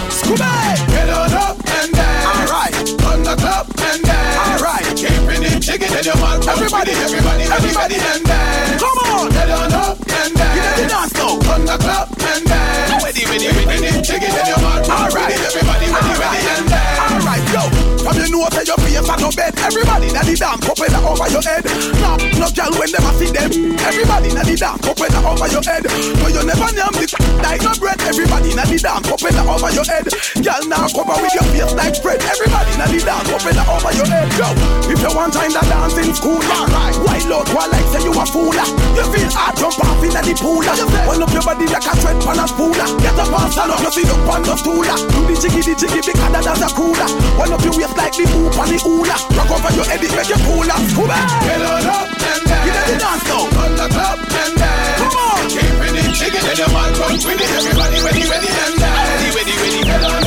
[0.09, 2.25] Scooby, get on up and dance.
[2.25, 2.73] All right,
[3.11, 4.37] on the club and dance.
[4.47, 6.47] All right, keeping it chicken in your mouth.
[6.47, 8.81] Everybody, everybody, everybody, and dance.
[8.81, 10.55] Come on, get on up and dance.
[10.55, 11.35] Get the dance now.
[11.53, 13.03] On the club and dance.
[13.03, 14.89] Ready, ready, keeping it chicken your mouth.
[14.89, 16.99] All right, everybody, ready, ready, and dance.
[17.11, 17.63] All right, yo.
[17.99, 19.53] From you know say your face on no bed.
[19.59, 21.65] Everybody na the dance, pop it over your head.
[21.99, 23.51] No, no girl when them a see them.
[23.83, 25.83] Everybody na the dance, pop it over your head.
[25.83, 27.99] No, you never name this like no bread.
[28.07, 30.05] Everybody na the dance, pop it over your head.
[30.39, 32.19] Girl now cover with your face like spread.
[32.23, 34.27] Everybody na the dance, pop it over your head.
[34.39, 34.47] Yo,
[34.87, 36.95] if you want time to dance in school, alright.
[37.01, 38.53] Why Lord, why like say you a fool?
[38.53, 40.61] You feel hard, jump off in the pool.
[40.61, 42.73] Wind up your body like a thread pan a spool.
[42.73, 44.83] Get up and stand up, you see up on the stool.
[44.83, 47.09] Do the jiggy, the jiggy, harder than a cooler.
[47.37, 49.15] Wind up your waist like the hoop and the hula.
[49.35, 50.77] Rock over your head, it make you cooler.
[50.89, 51.17] Scuba.
[51.43, 52.65] Get on up and down.
[52.65, 53.43] You know the dance now.
[53.49, 54.97] On the club and down.
[54.99, 55.43] Come on.
[55.49, 57.49] Keeping it chicken in your mouth, run with it.
[57.49, 58.93] Everybody ready, ready and down.
[58.93, 59.81] Ready, ready, ready.
[59.87, 60.18] Get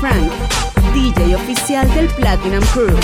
[0.00, 0.30] Frank,
[0.94, 2.96] DJ oficial del Platinum Crew.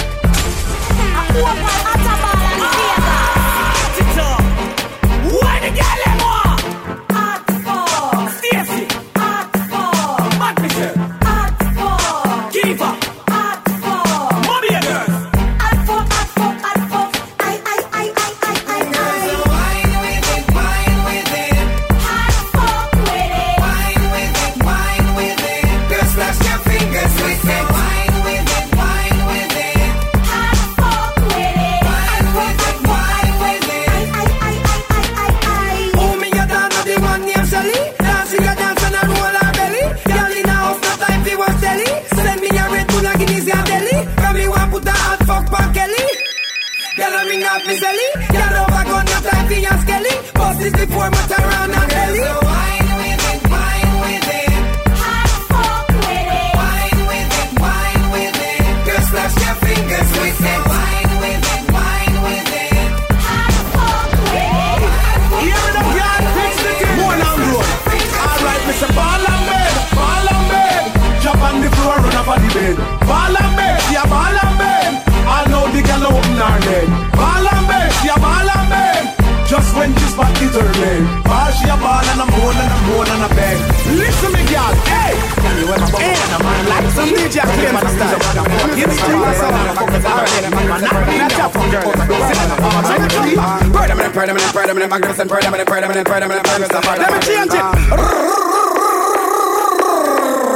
[94.74, 97.62] predominant, magnificent, predominant, predominant, predominant, magnificent, Let me change it.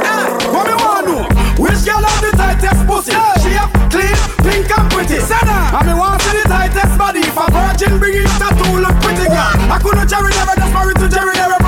[0.03, 1.23] Ah, what me want to
[1.61, 3.15] Which girl have the tightest pussy?
[3.39, 5.19] She have clean, pink and pretty.
[5.23, 5.71] Sana.
[5.71, 7.19] I me want to the tightest body.
[7.23, 9.55] If a virgin bring it tattoo, look pretty girl.
[9.71, 11.59] I couldn't Jerry never just married to Jerry never.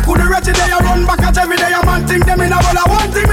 [0.00, 1.72] I could reach it, I run back at every day.
[1.74, 3.29] A man think them in a world, I one thing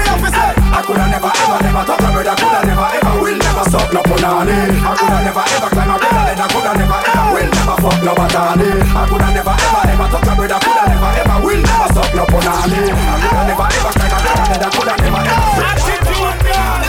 [3.68, 4.56] will never stop no punani.
[4.80, 7.98] I coulda never ever climb a brother, then I coulda never ever will never fuck
[8.02, 8.68] no batani.
[8.80, 12.24] I coulda never ever ever touch a brother, coulda never ever will never stop no
[12.28, 12.80] punani.
[12.88, 15.62] I coulda never ever climb a brother, then I coulda never ever.
[15.68, 16.82] Attitude, girl.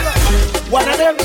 [0.70, 1.16] One of them,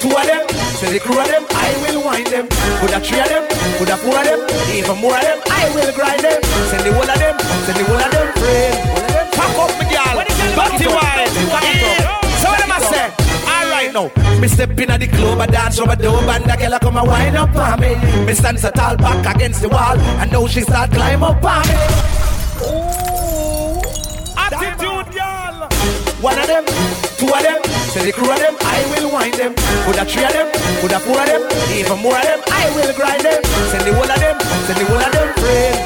[0.00, 0.44] two of them,
[0.80, 2.48] say the crew of them, I will wind them.
[2.80, 3.44] Could a three of them,
[3.76, 4.40] could a four of them,
[4.72, 6.40] even more of them, I will grind them.
[6.72, 7.36] Send the whole of them,
[7.68, 8.74] send the whole of them, friend.
[9.36, 10.16] Pack up my girl,
[10.56, 11.75] dirty wine,
[13.96, 16.74] now, me step in at the club, I dance over the door, and the girl
[16.74, 17.96] a come and wind up on me.
[18.26, 21.64] Me stand so tall back against the wall, and now she start climb up on
[21.64, 21.76] me.
[22.60, 23.80] Ooh,
[24.36, 25.56] Attitude, girl.
[26.20, 26.64] One of them,
[27.16, 27.60] two of them,
[27.92, 29.52] say the crew of them, I will wind them.
[29.84, 30.48] Could a three of them,
[30.80, 31.42] could a four of them,
[31.72, 33.40] even more of them, I will grind them.
[33.72, 34.36] Send the whole of them,
[34.68, 35.76] send the whole of them, friend.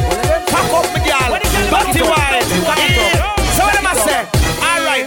[0.50, 1.30] Pack up my girl,
[1.70, 2.39] dirty wine,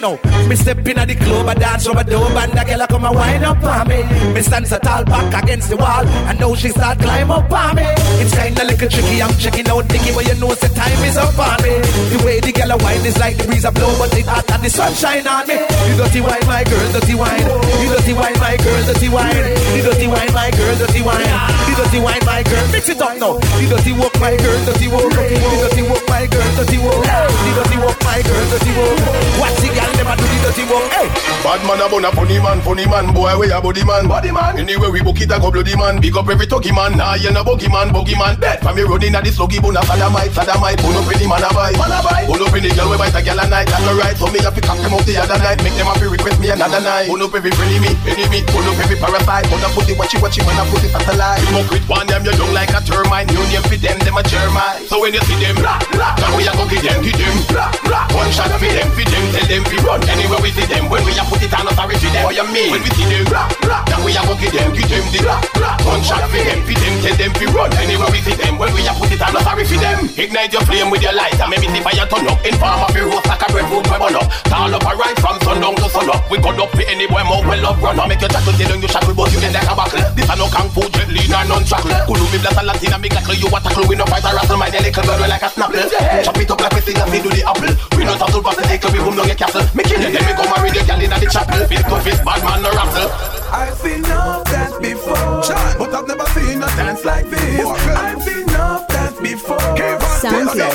[0.04, 0.20] now,
[0.52, 3.16] me step in at the club, I dance over the and the girl come and
[3.16, 4.04] wind up on me.
[4.36, 7.76] Me stand so tall back against the wall, and now she start climb up on
[7.80, 7.88] me.
[8.20, 11.40] It's kinda little tricky, I'm checking out Nicky, but you know the time is up
[11.40, 11.80] on me.
[12.12, 14.44] The way the girl a wine is like the breeze a blow, but it hot
[14.52, 15.56] and the sunshine on me.
[15.56, 17.48] You dirty wine, my girl, dirty wine.
[17.80, 19.40] You dirty wine, my girl, dirty wine.
[19.72, 21.32] You dirty wine, my girl, dirty wine.
[21.64, 22.66] You dirty wine, my girl.
[22.76, 23.40] Mix it up now.
[23.56, 25.16] You dirty walk, my girl, dirty walk.
[25.16, 27.08] You dirty walk, my girl, dirty walk.
[27.08, 29.00] You dirty walk, my girl, dirty walk.
[29.40, 30.90] Watch the girl never do the dirty walk.
[30.92, 31.08] Hey.
[31.44, 34.32] Bad man a bun a funny man, funny man, boy we a body man, body
[34.32, 34.58] man.
[34.58, 36.98] Anyway we book it a go bloody man, big up every talky man.
[36.98, 38.40] Nah you no buggy man, buggy man.
[38.40, 40.80] Bet from me running at the sluggy bun a sodomite, sodomite.
[40.82, 42.26] Pull up the man a buy, man a buy.
[42.26, 44.18] Pull up the girl we bite a girl a night, and alright.
[44.18, 46.50] So me have to cock them out the other night, make them happy request me
[46.50, 47.08] another night.
[47.08, 48.42] Pull up every enemy, enemy.
[48.50, 49.46] Pull up every parasite.
[49.52, 51.44] Pull up put the watchy watchy man a put the satellite.
[51.70, 53.32] With one them, you don't like a termite.
[53.32, 54.88] You name for them, them a germite.
[54.88, 57.36] So when you see them, rah rah, now we a go get them, get them,
[57.52, 58.06] rah rah.
[58.16, 60.10] One shot for them, for them, tell them fi run.
[60.10, 62.24] Anywhere we see them, when we a put it on authority them.
[62.26, 62.72] What you mean?
[62.74, 63.48] When we see them, rah,
[63.90, 65.78] now we a go get them, get them, the rah rah.
[65.86, 67.70] One shot for them, for them, tell them fi run.
[67.78, 70.10] Anywhere we see them, when we a put it on authority them.
[70.18, 72.40] Ignite your flame with your light and maybe see fire turn up.
[72.42, 74.28] Inform of your roast like a breadfruit we burn up.
[74.50, 76.22] Tall up and right from sundown to sun up.
[76.30, 78.08] We got up for any boy more well up run up.
[78.10, 80.02] Make your chat to down you shackle, but you get like a buckle.
[80.18, 81.94] This a no kung fu jet lean and non shackle.
[82.10, 83.86] Kulu me blast a Latina, me glackle you a tackle.
[83.88, 85.86] We no fight a rattle, my little girl like a snapple.
[86.24, 87.74] Chop it up like we sing and we do the apple.
[87.98, 89.66] We no tattle, but the take we boom down your castle.
[89.94, 91.66] Me kill them, go marry the gal inna the chapel.
[91.68, 93.10] Fist to fist, bad man no rattle.
[93.54, 95.42] I've seen enough dance before,
[95.78, 97.66] but I've never seen a dance like this.
[97.66, 99.60] I've seen enough dance before.
[99.60, 100.72] DJ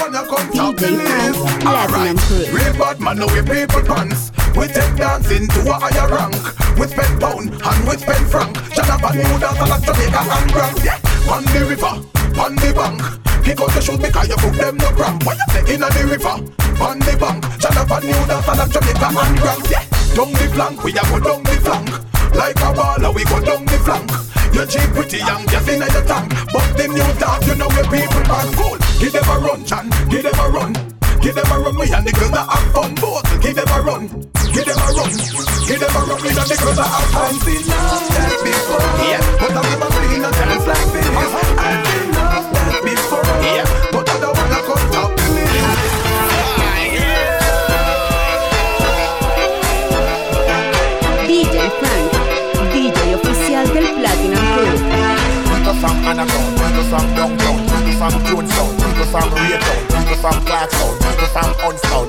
[1.89, 2.21] Frank.
[2.55, 4.31] Real bad man, we people pants.
[4.57, 6.39] We take dancing to a higher rank.
[6.79, 8.55] We spend pound and we spend franc.
[8.75, 10.79] Jonathan New dance like Jamaica and Grand.
[10.85, 10.99] Yeah,
[11.29, 11.95] on the river,
[12.41, 13.01] on the bank.
[13.45, 15.25] Kick out the shoes because you put them no cramp.
[15.25, 16.37] What you say in the river,
[16.83, 17.45] on the bank.
[17.61, 19.65] Jonathan New dance like Jamaica and Grand.
[19.71, 19.85] Yeah,
[20.17, 21.91] down the flank, we a go down the flank.
[22.35, 24.11] Like a baller, we go down the flank.
[24.55, 26.33] You cheap pretty young, just in the tank.
[26.53, 28.77] But the new dance, you know we people man cool.
[28.99, 30.88] Give them a run, Chan, give them a run.
[31.21, 33.27] Give them a run, we and the girls that have fun both.
[33.43, 34.09] Give them a run,
[34.55, 35.11] give them a run.
[35.67, 37.29] Give them a run, we and the girls that have fun.
[37.29, 39.21] I've seen enough dance before, yeah.
[39.39, 41.11] But I've never seen a dance like this.
[41.11, 43.67] I've seen enough dance before, yeah.
[43.93, 45.45] But I don't wanna come top to me.
[51.29, 52.11] DJ Frank,
[52.73, 54.81] DJ oficial del Platinum Crew.
[55.51, 57.68] People from Anagon, people from Downtown, people
[57.99, 62.07] from Jonestown, people from Raytown, people from Clarkstown, people from Unstown.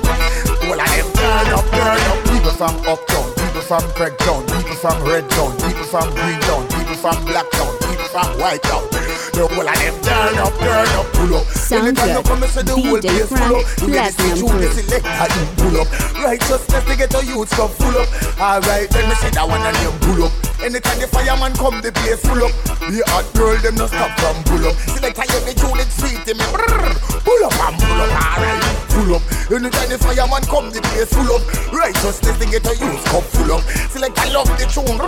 [0.70, 2.18] All of them turn up, turn up.
[2.30, 7.74] People from Uptown, people from Craigtown, people from Redtown, people from Greentown, people from Blacktown,
[8.10, 8.90] people from Whitetown.
[9.32, 11.46] The whole of them turn up, turn up, pull up.
[11.70, 13.64] Anytime you come, you the whole place full up.
[13.80, 15.88] You get the tune, the selector, you pull up.
[16.18, 18.08] Righteousness to get the youth come full up.
[18.40, 20.32] Alright, then me say that one and them pull up.
[20.60, 22.52] Anytime the fireman come, the place full up.
[22.90, 24.74] The hot girl, them no stop from pull up.
[24.90, 28.10] Selector, you the tune, it's sweet, them brrr, pull up and pull up.
[28.10, 29.22] Alright, full up.
[29.50, 31.42] Anytime the fireman come, the place full up.
[31.70, 33.62] Righteousness to get the youth come full up.
[33.94, 34.98] Selector, love the tune,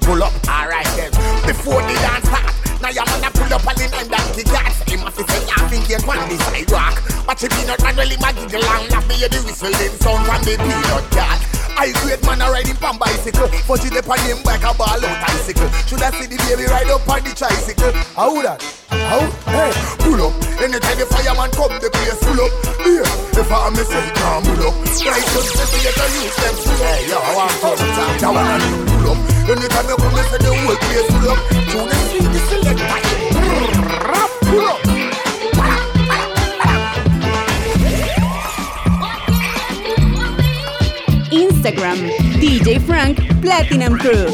[0.00, 0.32] pull up.
[0.48, 1.12] Alright then,
[1.44, 2.45] before the dance start.
[2.94, 4.46] Your man a pull up and in and that kick
[4.86, 6.96] Him a say laughing cake on the sidewalk.
[7.26, 10.42] Watch the peanut man really ma giggle and laugh Me hear the whistling sound from
[10.46, 13.52] the peanut cat I great man a riding pan bicycle.
[13.68, 15.68] Fudgy the pan him back a ball out bicycle.
[15.84, 17.92] Should I see the baby ride up on the tricycle.
[18.16, 18.64] How that?
[18.88, 19.20] How?
[19.52, 20.32] Hey, pull up.
[20.56, 22.52] Anytime the fireman come the place full up.
[22.80, 23.04] Yeah,
[23.36, 24.74] if I me say can't pull up.
[25.04, 26.54] Right just to get a use them.
[26.80, 30.38] Hey, yo, I want to talk That one pull up Anytime you come, me say
[30.38, 31.38] the whole place full up.
[31.70, 32.88] Tune and see the selector.
[34.42, 34.80] Pull up.
[41.30, 41.98] Instagram,
[42.40, 44.26] DJ Frank Platinum Crew.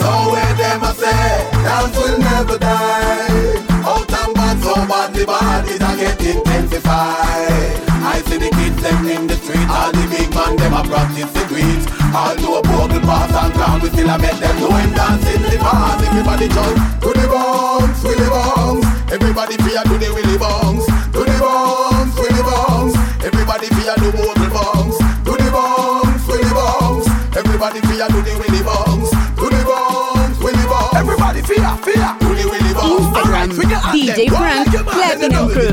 [0.00, 3.64] So where them say, dance will never die.
[3.82, 7.93] Out and bad, so bad, the bad it a get intensified.
[8.04, 11.32] I see the kids them in the street, all the big man them a practice
[11.32, 11.88] the tweets.
[12.12, 15.24] All to a bogle pass and clown, we still a make them do him dance
[15.24, 16.04] in the bars.
[16.04, 18.84] Everybody jump to the bounce, willy bounce.
[19.08, 22.94] Everybody fear to the willy bounce, to the bounce, willy bounce.
[23.24, 27.08] Everybody fear to bogle bounce, to the bounce, willy bounce.
[27.40, 30.92] Everybody fear to the willy bounce, to the bounce, willy bounce.
[30.92, 33.00] Everybody fear, fear to the willy bounce.
[33.16, 33.48] Instagram,
[33.96, 35.72] DJ Frank Platinum Crew.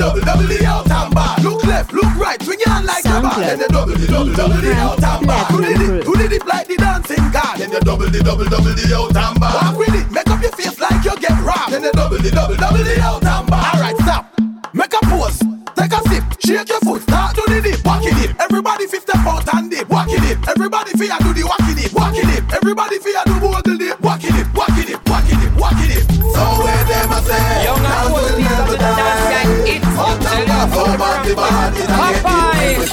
[3.11, 5.49] Then you double the double, double the out and back.
[5.51, 7.57] Do the dip, do the dip like the dancing god.
[7.59, 9.53] Then you double the double, double the out and back.
[9.61, 11.73] Walk with it, make up your face like you get robbed.
[11.73, 13.73] Then you double the double, double the out and back.
[13.75, 14.31] Alright, stop.
[14.73, 15.39] Make a pose,
[15.75, 18.31] take a sip, shake your foot, start to the dip, walk it.
[18.39, 20.37] Everybody fifth step and dip, walk it.
[20.47, 22.43] Everybody fear do the walk it dip, walk it.
[22.55, 25.75] Everybody fear do bogle dip, walk it dip, walk it dip, walk it dip, walk
[25.83, 26.07] it.
[26.31, 29.67] So where them a say, Young and dance old people never with the dance like
[29.67, 32.15] it's Out and back, so bad the bad it a get Popeye.
[32.15, 32.20] intensified.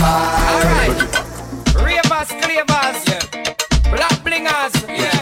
[0.09, 0.97] Alright.
[1.85, 3.21] Ravers, clavers, yeah.
[3.93, 5.21] Black blingers, yeah.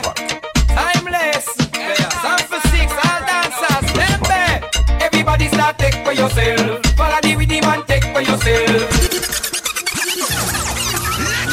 [0.78, 2.08] Timeless, yeah.
[2.22, 4.46] Sound for six, all dancers, remember.
[5.04, 6.86] Everybody start take for yourself.
[6.94, 8.78] Follow the rhythm and take for yourself.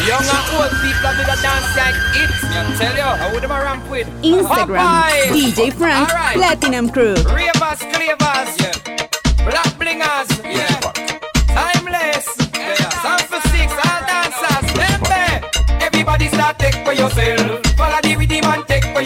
[0.06, 2.54] Young and old people with a dance like it's me.
[2.54, 4.08] I tell you, how would them a ramp with?
[4.22, 5.30] Instagram, Popeye.
[5.34, 6.36] DJ Frank Alright.
[6.36, 7.16] Platinum Crew.
[7.34, 8.93] Ravers, clavers, yeah.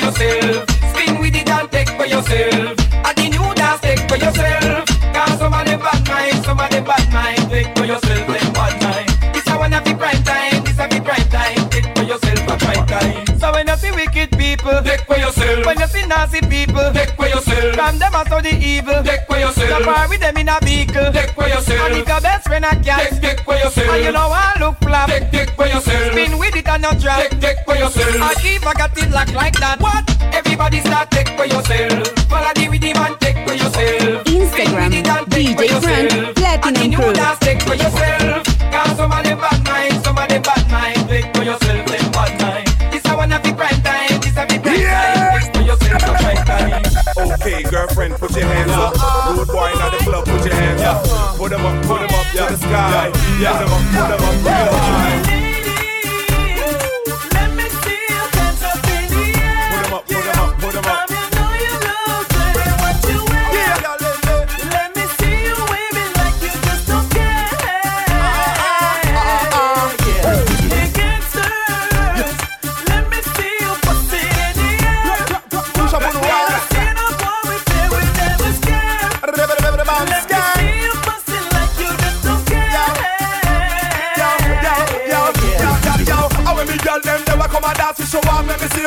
[0.08, 0.70] Yourself.
[0.96, 2.80] Spin with it and take for yourself.
[3.06, 4.88] And the new dance take for yourself.
[5.14, 7.50] Cause some of them bad mind, some of them bad mind.
[7.50, 9.10] Take for yourself, them bad mind.
[9.36, 11.70] This a one of the prime time, this a the prime time.
[11.70, 13.40] Take for yourself a prime time.
[13.40, 15.66] So when you see wicked people, take for yourself.
[15.66, 17.76] When you see nasty people, take for yourself.
[17.76, 19.70] From them out of the evil, take for yourself.
[19.70, 21.07] So far with them in a vehicle, take
[21.48, 21.80] for yourself.
[21.92, 23.90] And if your best friend a cat, take, take for yourself.
[23.90, 26.12] And you know I look flap, take, take for yourself.
[26.12, 28.16] Spin with it and not drop, take, take for yourself.
[28.16, 30.04] And if I got it locked like that, what?
[30.34, 32.08] Everybody start take for yourself.
[32.28, 34.26] Follow the rhythm and take for yourself.
[34.26, 34.92] Instagram,
[35.30, 37.14] DJ Frank Platinum You Crew.
[37.14, 38.47] dance take for yourself.
[51.48, 53.10] Put them up, put them up to the sky.
[53.10, 55.27] Put them up, put them up real high.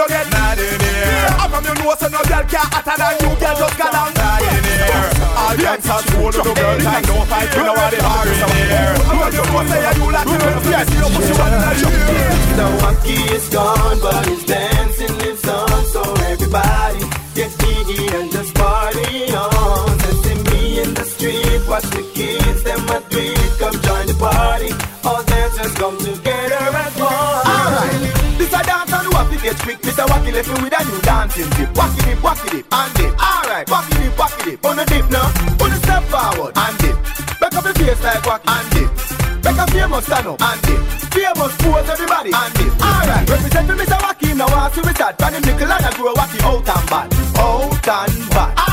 [0.01, 1.29] You get mad in here.
[1.37, 4.11] How come you know so no girl can hotter than you, girl just got down
[4.17, 5.09] mad in here.
[5.37, 8.97] All dancers hold no girl time, no fight, you know what they are in here.
[9.05, 11.77] How when you know say you like when you see you push you in the
[12.57, 15.85] The monkey is gone, but his dancing lives on.
[15.93, 17.05] So everybody
[17.37, 19.99] get jiggy and just party on.
[20.01, 23.53] Let's me in the street, watch the kids, them a tweet.
[23.61, 24.80] Come join the party.
[29.43, 29.80] Get quick.
[29.82, 30.05] Mr.
[30.07, 31.70] Wacky left me with a new dancing dip.
[31.74, 33.12] Wacky dip, wacky dip, and dip.
[33.20, 34.64] Alright, wacky dip, wacky dip.
[34.64, 35.28] On a dip now,
[35.61, 36.97] on a step forward and dip.
[37.41, 39.43] Back up your face like wacky and dip.
[39.43, 40.80] Back up famous stand up and dip.
[41.12, 42.72] Famous pose everybody and dip.
[42.80, 43.99] Alright, represent me Mr.
[44.05, 44.47] Wacky now.
[44.47, 45.18] I see we start.
[45.18, 48.70] Pan him nickel and I grow wacky out and bad, out and bad.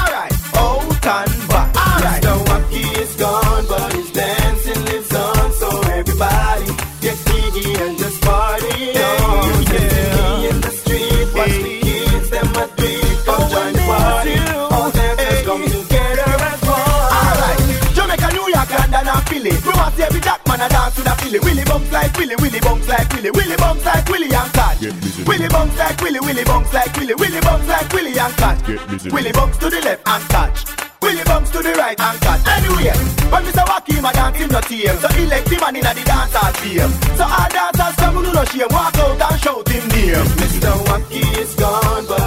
[21.31, 21.39] To.
[21.39, 24.81] Willy bumps like Willy, Willy bumps like Willy, Willy bumps like Willy and Catch.
[25.27, 29.11] Willy bumps like Willy, Willy bumps like Willy, Willy bumps like Willy and Catch.
[29.11, 30.27] Willy bumps to the left and.
[31.01, 32.47] Willy Three bumps to the right and cut.
[32.47, 32.91] Anyway,
[33.31, 33.65] when Mr.
[33.65, 36.53] Wacky my dance him no team, so he let the man inna the dance hall
[36.59, 36.89] team.
[37.17, 40.25] So all dancers come who no shame, walk out and shout him name.
[40.35, 40.73] Mr.
[40.85, 42.26] Wacky is gone, but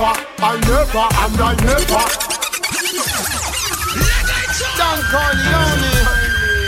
[0.00, 2.02] never, I never, and I never.
[4.78, 5.92] Don Corleone,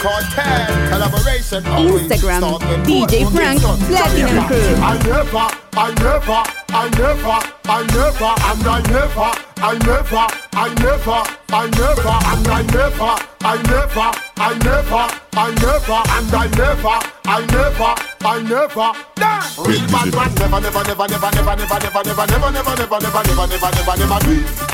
[0.00, 1.62] Cartel, collaboration.
[1.64, 2.42] Instagram,
[2.84, 3.24] DJ.
[3.32, 4.74] Frank, Platinum Crew.
[4.76, 11.20] I never, I never, I never, I never, and I never, I never, I never,
[11.48, 15.04] I never, and I never, I never, I never,
[15.34, 18.94] I never, and I never, I never, I never.
[19.18, 19.42] Nah.
[19.66, 23.22] Real bad man never, never, never, never, never, never, never, never, never, never, never, never,
[23.26, 24.72] never, never, never, never do it.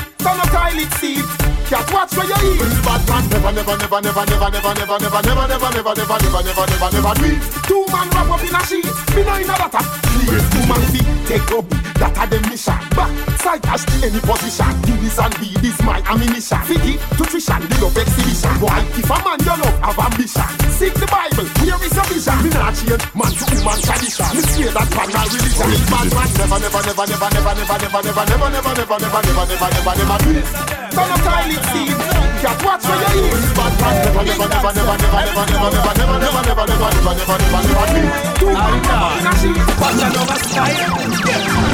[0.49, 1.25] Kylie seed.
[1.69, 2.61] Cat watch where you eat.
[2.61, 6.17] Real bad man never, never, never, never, never, never, never, never, never, never, never, never,
[6.19, 7.41] never, never, never, never do it.
[7.69, 8.85] Two man wrap up in a sheet.
[9.15, 9.69] Me know in a.
[10.13, 11.98] Please, two man feet take up.
[11.99, 12.79] That are the mission.
[12.95, 13.11] Back,
[13.43, 14.71] side dash, any position.
[14.87, 16.59] Do this and be this my ammunition.
[16.63, 18.55] Figgy, nutrition, the love exhibition.
[18.59, 20.49] Boy, if a man you love have ambition.
[20.79, 22.37] Seek the Bible, here is a vision.
[22.39, 24.29] Me not change man to woman tradition.
[24.31, 25.67] Me swear that man my religion.
[25.67, 29.19] Real bad man never, never, never, never, never, never, never, never, never, never, never, never,
[29.19, 30.45] never, never, never, never do it.
[30.93, 32.18] Son of Kylie seed.
[32.39, 33.51] Cat watch where you eat.
[33.51, 37.19] Bad man never, never, never, never, never, never, never, never, never, never, never, never, never,
[37.19, 38.03] never, never, never do.
[38.39, 38.79] Two man
[39.19, 39.59] in a sheet.
[39.79, 40.95] Watch out style.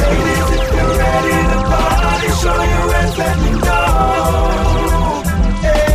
[0.01, 5.22] Ladies, if you're ready to party, show your hands, let me know.
[5.61, 5.93] Hey,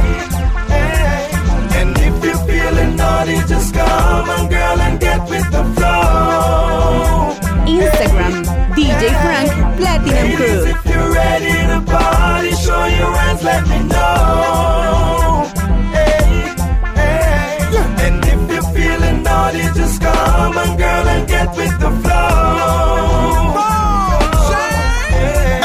[0.71, 1.81] hey.
[1.81, 7.35] And if you're feeling naughty, just come on, girl, and get with the flow.
[7.67, 10.67] Instagram, DJ Frank, Platinum Ladies, Crew.
[10.71, 15.51] if you're ready to party, show your hands, let me know.
[15.93, 16.55] Hey,
[16.95, 17.59] hey.
[18.07, 23.57] And if you're feeling naughty, just come on, girl, and get with the flow.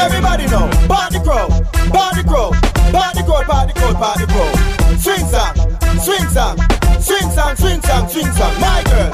[0.04, 1.48] Everybody know, party crow,
[1.90, 2.50] party crow,
[2.90, 4.52] party crow, party crow, party crow.
[4.98, 5.54] Swing song,
[6.02, 6.56] swing song,
[7.00, 8.60] swing song, swing song, swing song.
[8.60, 9.12] My girl,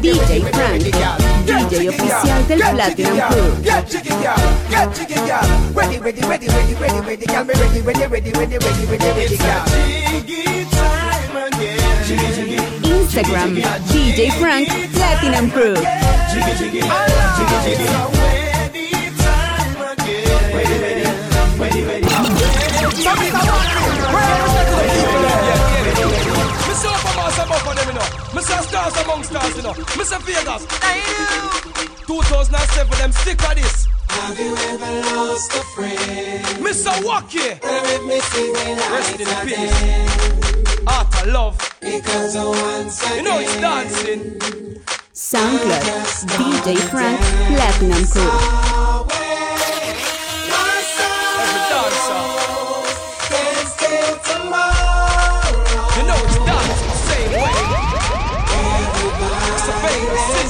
[0.00, 0.82] DJ Frank,
[1.46, 3.62] DJ oficial del Platinum Crew.
[3.62, 4.34] Get chicky girl,
[4.68, 5.46] get chicky girl.
[5.74, 7.44] Ready, ready, ready, ready, ready, ready, girl.
[7.44, 9.64] Ready, ready, ready, ready, ready, ready, ready, girl.
[12.82, 13.56] Instagram,
[13.86, 15.74] DJ Frank, Platinum Crew.
[15.74, 15.86] Ready,
[20.80, 21.04] ready,
[21.58, 22.06] ready, ready, ready.
[28.46, 29.74] Say stars among stars, you know.
[29.98, 30.62] Me say Vegas.
[32.06, 33.86] 2007, them sick of this.
[34.08, 36.44] Have you ever lost a friend?
[36.64, 36.92] Mr.
[37.06, 37.60] Wacky.
[37.62, 39.80] With me singing Rest in night peace.
[39.80, 40.08] again.
[40.86, 41.56] Art of love.
[41.80, 43.16] Because once again.
[43.16, 44.22] You know it's dancing.
[45.12, 47.20] SoundCloud, DJ Frank,
[47.56, 48.30] Platinum Crew.
[51.40, 52.22] Every dancer.
[53.28, 54.75] Can't stay tomorrow.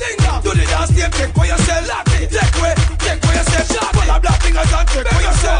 [0.00, 0.34] finger.
[0.42, 1.84] Do the dance, take for yourself.
[2.08, 2.74] Take away,
[3.04, 3.92] take for yourself.
[3.92, 5.59] Full of black fingers and take for yourself.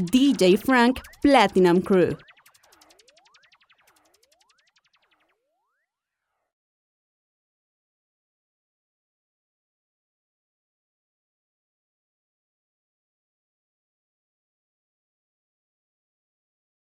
[0.00, 2.16] DJ Frank Platinum Crew.